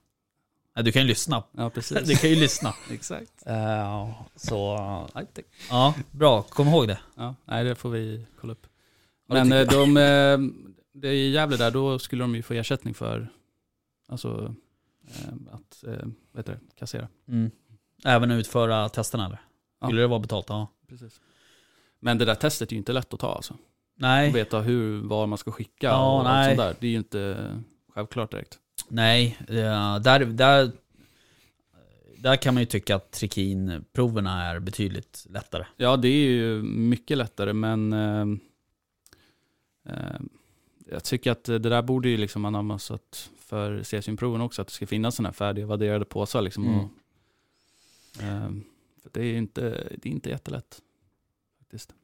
[0.77, 1.43] Nej, du kan ju lyssna.
[1.57, 1.99] Ja, precis.
[2.09, 2.74] Du kan ju lyssna.
[2.93, 3.47] Exakt.
[3.47, 4.79] Eh, så,
[5.70, 6.43] ja, bra.
[6.43, 6.99] Kom ihåg det.
[7.16, 8.66] Ja, nej, det får vi kolla upp.
[9.29, 10.66] Ja, Men eh, de, eh,
[11.01, 13.28] det är i Gävle där, då skulle de ju få ersättning för,
[14.09, 14.55] alltså,
[15.09, 17.09] eh, att, eh, vad heter det, kassera.
[17.28, 17.51] Mm.
[18.05, 19.40] Även utföra testerna eller?
[19.80, 19.86] Ja.
[19.86, 20.47] Skulle det vara betalt?
[20.49, 20.68] Ja.
[20.88, 21.20] Precis.
[22.01, 23.57] Men det där testet är ju inte lätt att ta alltså.
[23.99, 26.57] Nej, Att veta hur, var man ska skicka Ja, och allt nej.
[26.57, 26.76] sånt där.
[26.80, 27.51] Det är ju inte
[27.94, 28.59] självklart direkt.
[28.88, 29.36] nej.
[29.49, 30.72] eh, där, där,
[32.18, 35.64] där kan man ju tycka att trikinproverna är betydligt lättare.
[35.76, 38.26] Ja, det är ju mycket lättare, men eh,
[39.94, 40.20] eh,
[40.91, 44.74] jag tycker att det där borde ju liksom anammas att för cesiumproven också, att det
[44.74, 46.43] ska finnas sådana här färdiga vadderade påsar.
[46.43, 46.78] Liksom, Mm.
[46.78, 46.91] och,
[48.22, 48.51] eh,
[49.03, 49.61] för det är ju inte,
[50.03, 50.82] det är inte jättelätt.
[51.59, 51.95] Faktiskt.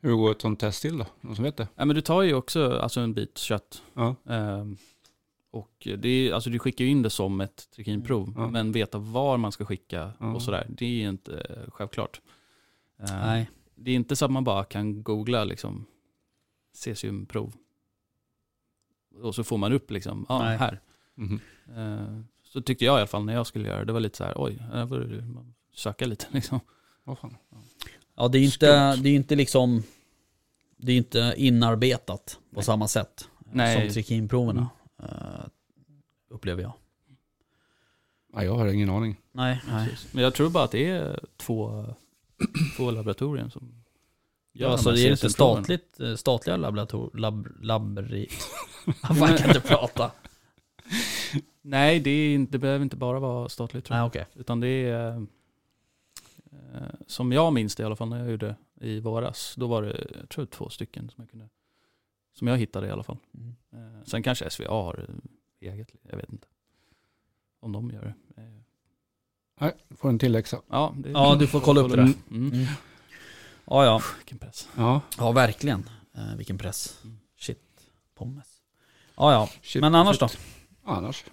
[0.00, 1.06] Hur går ett sånt test till då?
[1.20, 1.68] Någon som vet det?
[1.74, 3.82] Ja, men du tar ju också alltså, en bit kött.
[3.94, 4.16] Ja.
[4.28, 4.64] Eh,
[5.50, 8.48] och det är, alltså, du skickar ju in det som ett trikinprov, Ja.
[8.50, 10.34] men veta var man ska skicka Ja.
[10.34, 12.20] och sådär, det är ju inte självklart.
[13.00, 13.50] Eh, Nej.
[13.74, 15.86] Det är inte så att man bara kan googla liksom
[16.74, 17.52] cesiumprov.
[19.22, 20.56] Och så får man upp liksom, ja Nej.
[20.58, 20.80] här.
[21.14, 21.40] Mhm.
[21.76, 23.84] Eh, Så tyckte jag i alla fall när jag skulle göra det.
[23.84, 26.60] Det var lite så här, oj, här det- man söka lite liksom.
[27.04, 27.36] Vad fan?
[28.16, 29.82] Ja, det är inte, det är inte liksom...
[30.76, 32.64] Det är inte inarbetat på Nej.
[32.64, 33.80] samma sätt Nej.
[33.86, 34.68] som trikinproverna.
[35.02, 35.46] eh,
[36.28, 36.72] upplever jag.
[38.32, 39.20] Ja, jag har ingen aning.
[39.32, 39.96] Nej, nej.
[40.12, 41.84] Men jag tror bara att det är två,
[42.76, 43.84] två laboratorier som
[44.58, 47.10] Ja, de alltså det är inte statligt, eh, statliga laborator...
[47.14, 48.26] Lab, labri...
[49.02, 50.10] Fan, jag kan inte prata.
[51.62, 54.02] Nej, det, är, inte- det behöver inte bara vara statligt tror jag.
[54.02, 54.26] Nej, okej.
[54.34, 55.16] Utan det är,
[56.52, 59.82] eh, som jag minns det i alla fall när jag gjorde i våras, då var
[59.82, 61.48] det, jag tror två stycken som jag kunde,
[62.34, 63.18] som jag hittade i alla fall.
[63.34, 63.54] Mm.
[63.72, 65.06] Eh, sen kanske SVA har
[65.62, 66.46] eh, eget, jag vet inte.
[67.60, 68.42] Om de gör det.
[68.42, 68.48] Eh,
[69.60, 70.60] Nej, får en till läxa.
[70.68, 72.02] Ja, det, Ja, du får kolla upp det där.
[72.30, 72.52] Mm.
[72.52, 72.66] Mm.
[73.66, 74.02] Ja, ja.
[74.16, 74.68] Vilken press.
[74.76, 75.90] Ja, Ja, verkligen.
[76.14, 77.00] Eh, vilken press.
[77.04, 77.18] Mm.
[77.38, 77.62] Shit.
[78.14, 78.46] Pommes.
[79.16, 79.48] Ja, ja.
[79.62, 80.38] shit, Men annars shit.
[80.84, 80.90] då?
[80.92, 81.24] Annars?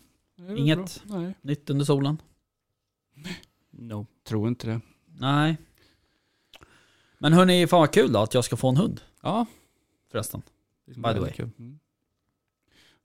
[0.58, 1.02] Inget?
[1.06, 2.22] Nej, Nytt under solen?
[3.72, 4.06] No.
[4.24, 4.82] tror inte det.
[5.18, 5.58] Nej.
[7.18, 9.46] Men hörni, fan vad kul då att jag ska få en hund Ja,
[10.12, 10.42] förresten.
[10.86, 11.32] det By the way.
[11.32, 11.50] Kul.
[11.60, 11.80] Mm.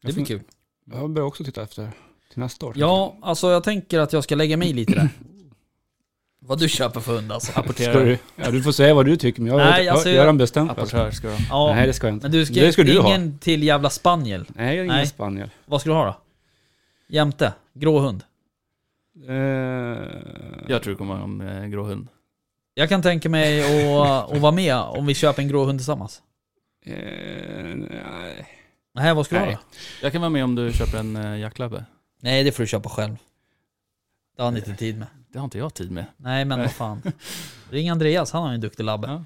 [0.02, 0.42] Det blir kul.
[0.84, 1.90] Jag börjar också titta efter
[2.30, 2.72] till nästa år.
[2.76, 5.08] Ja, alltså jag tänker att jag ska lägga mig lite där.
[6.48, 7.52] Vad du köper för hund alltså.
[7.52, 10.14] Ska du, ja, du får säga vad du tycker, men jag, Nej, jag, alltså jag,
[10.16, 10.72] jag- har redan bestämt mig.
[10.82, 11.40] Apportör ska du ha.
[11.50, 12.24] Ja, Nej, det ska jag inte.
[12.24, 13.08] men du ska, det ska du ha.
[13.08, 14.44] ingen till jävla spaniel.
[14.48, 15.06] Nej, jag är ingen Nej.
[15.06, 15.50] spaniel.
[15.66, 16.16] Vad ska du ha då?
[17.08, 17.52] Jämte?
[17.74, 18.24] Grå hund?
[19.28, 19.34] Eh,
[20.68, 22.08] Jag tror det kommer en eh, grå hund.
[22.74, 26.22] Jag kan tänka mig att, att vara med om vi köper en grå hund tillsammans.
[26.86, 26.94] Eh,
[27.74, 28.46] nej.
[28.94, 29.54] Nej, vad ska du ha Nej.
[29.54, 29.76] då?
[30.02, 31.84] Jag kan vara med om du köper en eh, jacklabbe.
[32.20, 33.16] Nej, det får du köpa själv.
[34.36, 35.08] Det har han inte tid med.
[35.32, 36.04] Det har inte jag tid med.
[36.16, 37.02] Nej, men vad fan.
[37.70, 39.08] Ring Andreas, han har ju en duktig labbe.
[39.08, 39.24] Ja.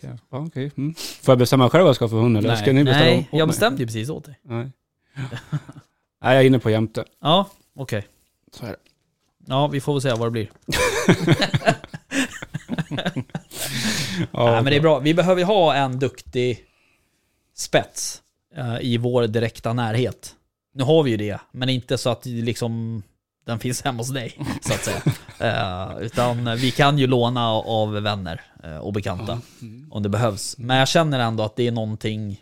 [0.00, 0.70] Ja, okej.
[0.76, 0.94] Mm.
[0.94, 2.56] Får jag bestämma själv vad jag ska ha för hund eller Nej.
[2.56, 4.40] ska ni bestämma Nej, jag bestämde ju precis åt dig.
[4.42, 4.70] Nej.
[6.22, 7.04] Nej, jag är inne på jämte.
[7.20, 8.06] Ja, okej.
[8.52, 8.76] Så är det.
[9.46, 10.50] Ja, vi får väl se vad det blir.
[14.32, 14.98] Ja, Nej, men det är bra.
[14.98, 16.64] Vi behöver ha en duktig
[17.54, 18.22] spets
[18.56, 20.34] eh, i vår direkta närhet.
[20.74, 23.02] Nu har vi ju det, men inte så att liksom
[23.48, 25.02] den finns hemma hos dig, så att säga.
[25.40, 29.86] Eh, utan vi kan ju låna av vänner eh, och bekanta Mm.
[29.90, 30.58] om det behövs.
[30.58, 32.40] Men jag känner ändå att det är någonting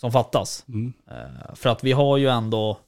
[0.00, 0.64] som fattas.
[0.68, 0.92] Mm.
[1.10, 2.78] Eh, för att vi har ju ändå,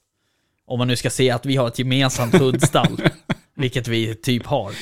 [0.66, 2.96] om man nu ska se att vi har ett gemensamt hundstall,
[3.54, 4.72] vilket vi typ har,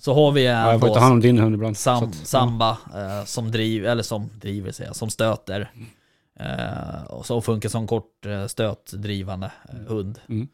[0.00, 1.76] så har vi Ja, jag får ändå ta hand om din hund ibland.
[1.76, 5.70] Sam, att- Samba eh, som driver, eller som driver säger jag, som stöter.
[6.40, 10.18] Eh, och så funkar som kort eh, stötdrivande eh, hund.
[10.28, 10.48] Mm.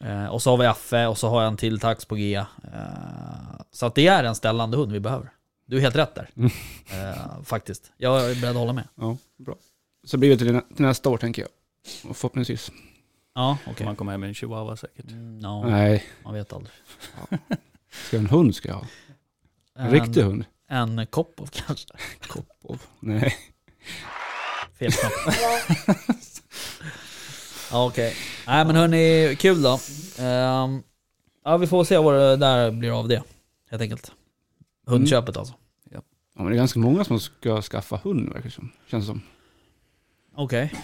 [0.00, 2.34] Eh, och så har vi Affe och så har jag en till tax på G.
[2.34, 2.44] Eh,
[3.72, 5.30] så att det är en ställande hund vi behöver.
[5.66, 6.30] Du är helt rätt där.
[6.36, 6.50] Mm.
[6.92, 7.92] Eh, faktiskt.
[7.96, 8.88] Jag är beredd att hålla med.
[8.94, 9.54] Ja, bra.
[10.04, 11.50] Så blir det till, nä- till nästa år tänker jag.
[12.10, 12.72] Och förhoppningsvis.
[13.34, 13.86] Ja, okej.
[13.86, 15.10] Man kommer hem med en chihuahua säkert.
[15.10, 16.72] Mm, ja, Nej, man vet aldrig.
[17.90, 18.86] ska jag en hund ska jag ha.
[19.78, 20.44] En riktig hund.
[20.68, 21.94] En Kopov kanske.
[22.28, 22.82] Kopov.
[23.00, 23.34] Nej.
[24.78, 24.92] Fel
[27.70, 28.14] ja, okej.
[28.46, 29.78] Nej men hörni, kul då.
[30.18, 30.82] Ehm,
[31.44, 33.22] ja, vi får se vad det där blir av det.
[33.70, 34.12] Helt enkelt.
[34.86, 35.54] Hundköpet alltså.
[35.90, 38.70] Ja, men det är ganska många som ska skaffa hund verkar det som.
[38.86, 39.20] Känns som.
[40.34, 40.74] Okej.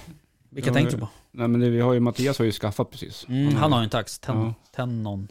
[0.51, 1.09] Vilka Ja, tänkte du på?
[1.31, 3.27] Nej men det, vi har ju, Mattias har ju skaffat precis.
[3.29, 4.19] Mm, han har ju en tax.
[4.19, 4.55] Ten, Ja.
[4.75, 5.29] Tennon.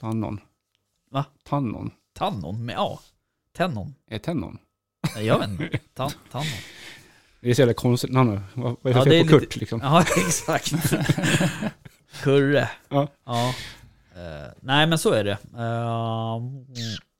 [0.00, 0.40] Tannon.
[1.10, 1.24] Va?
[1.44, 1.90] Tannon.
[2.12, 2.98] Tannon med A.
[3.56, 3.94] Tennon.
[4.10, 4.58] Är Tennon?
[5.14, 5.78] Nej, jag vet inte.
[5.94, 6.46] Tan, tannon.
[7.40, 8.40] Det är så jävla konstigt namn.
[8.54, 9.80] Vad vad är det Ja, för fel på lite- Kurt liksom?
[9.82, 10.72] Ja, exakt.
[12.22, 12.70] Kurre.
[12.88, 13.08] Ja.
[13.24, 13.54] ja.
[14.14, 15.38] Eh, nej, men så är det.
[15.54, 16.40] Uh,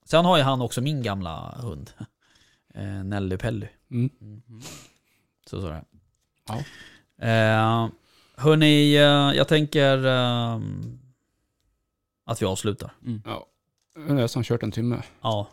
[0.05, 1.91] sen har ju han också min gamla hund.
[2.79, 3.67] Uh, Nelly Pelly.
[3.91, 4.11] Mm.
[5.47, 5.85] Så så är det.
[6.49, 6.55] Ja.
[7.85, 7.91] Uh,
[8.37, 10.99] hörni, eh, jag tänker ehm,
[12.25, 12.93] att vi avslutar.
[13.25, 13.47] Ja.
[13.95, 15.03] Jag har nästan kört en timme.
[15.23, 15.49] Ja.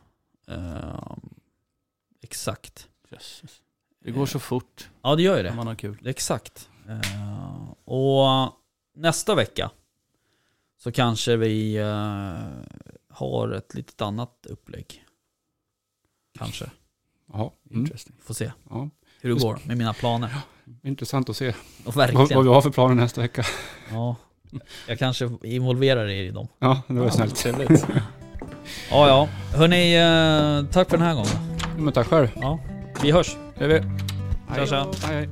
[2.21, 2.87] Exakt.
[3.11, 3.61] Jösses.
[4.03, 5.53] Det går så fort Ja, det gör ju det.
[5.53, 5.97] man har kul.
[6.05, 6.69] Exakt.
[6.89, 8.51] Eh, och
[8.95, 9.71] nästa vecka
[10.77, 12.75] så kanske vi eh,
[13.09, 15.03] har ett litet annat upplägg.
[16.37, 16.65] Kanske.
[17.33, 17.53] Ja.
[17.69, 17.81] Mm.
[17.81, 18.15] Interesting.
[18.23, 18.89] Får se ja.
[19.21, 20.29] hur det går med mina planer.
[20.83, 22.43] Intressant att se Och vad, vad verkligen.
[22.43, 23.43] vi har för planer nästa vecka.
[23.91, 24.15] Ja.
[24.87, 26.47] Jag kanske involverar er i dem.
[26.59, 27.35] Ja, det var snällt.
[27.35, 27.85] Trevligt.
[28.89, 29.29] Ja, ja.
[29.57, 31.57] Hörni, eh, tack för den här gången.
[31.77, 32.27] Men tack själv.
[32.35, 32.59] Ja.
[33.01, 33.35] Vi hörs.
[33.57, 33.81] Det är vi.
[34.55, 34.85] Tja, tja.
[35.07, 35.29] Hej, hej.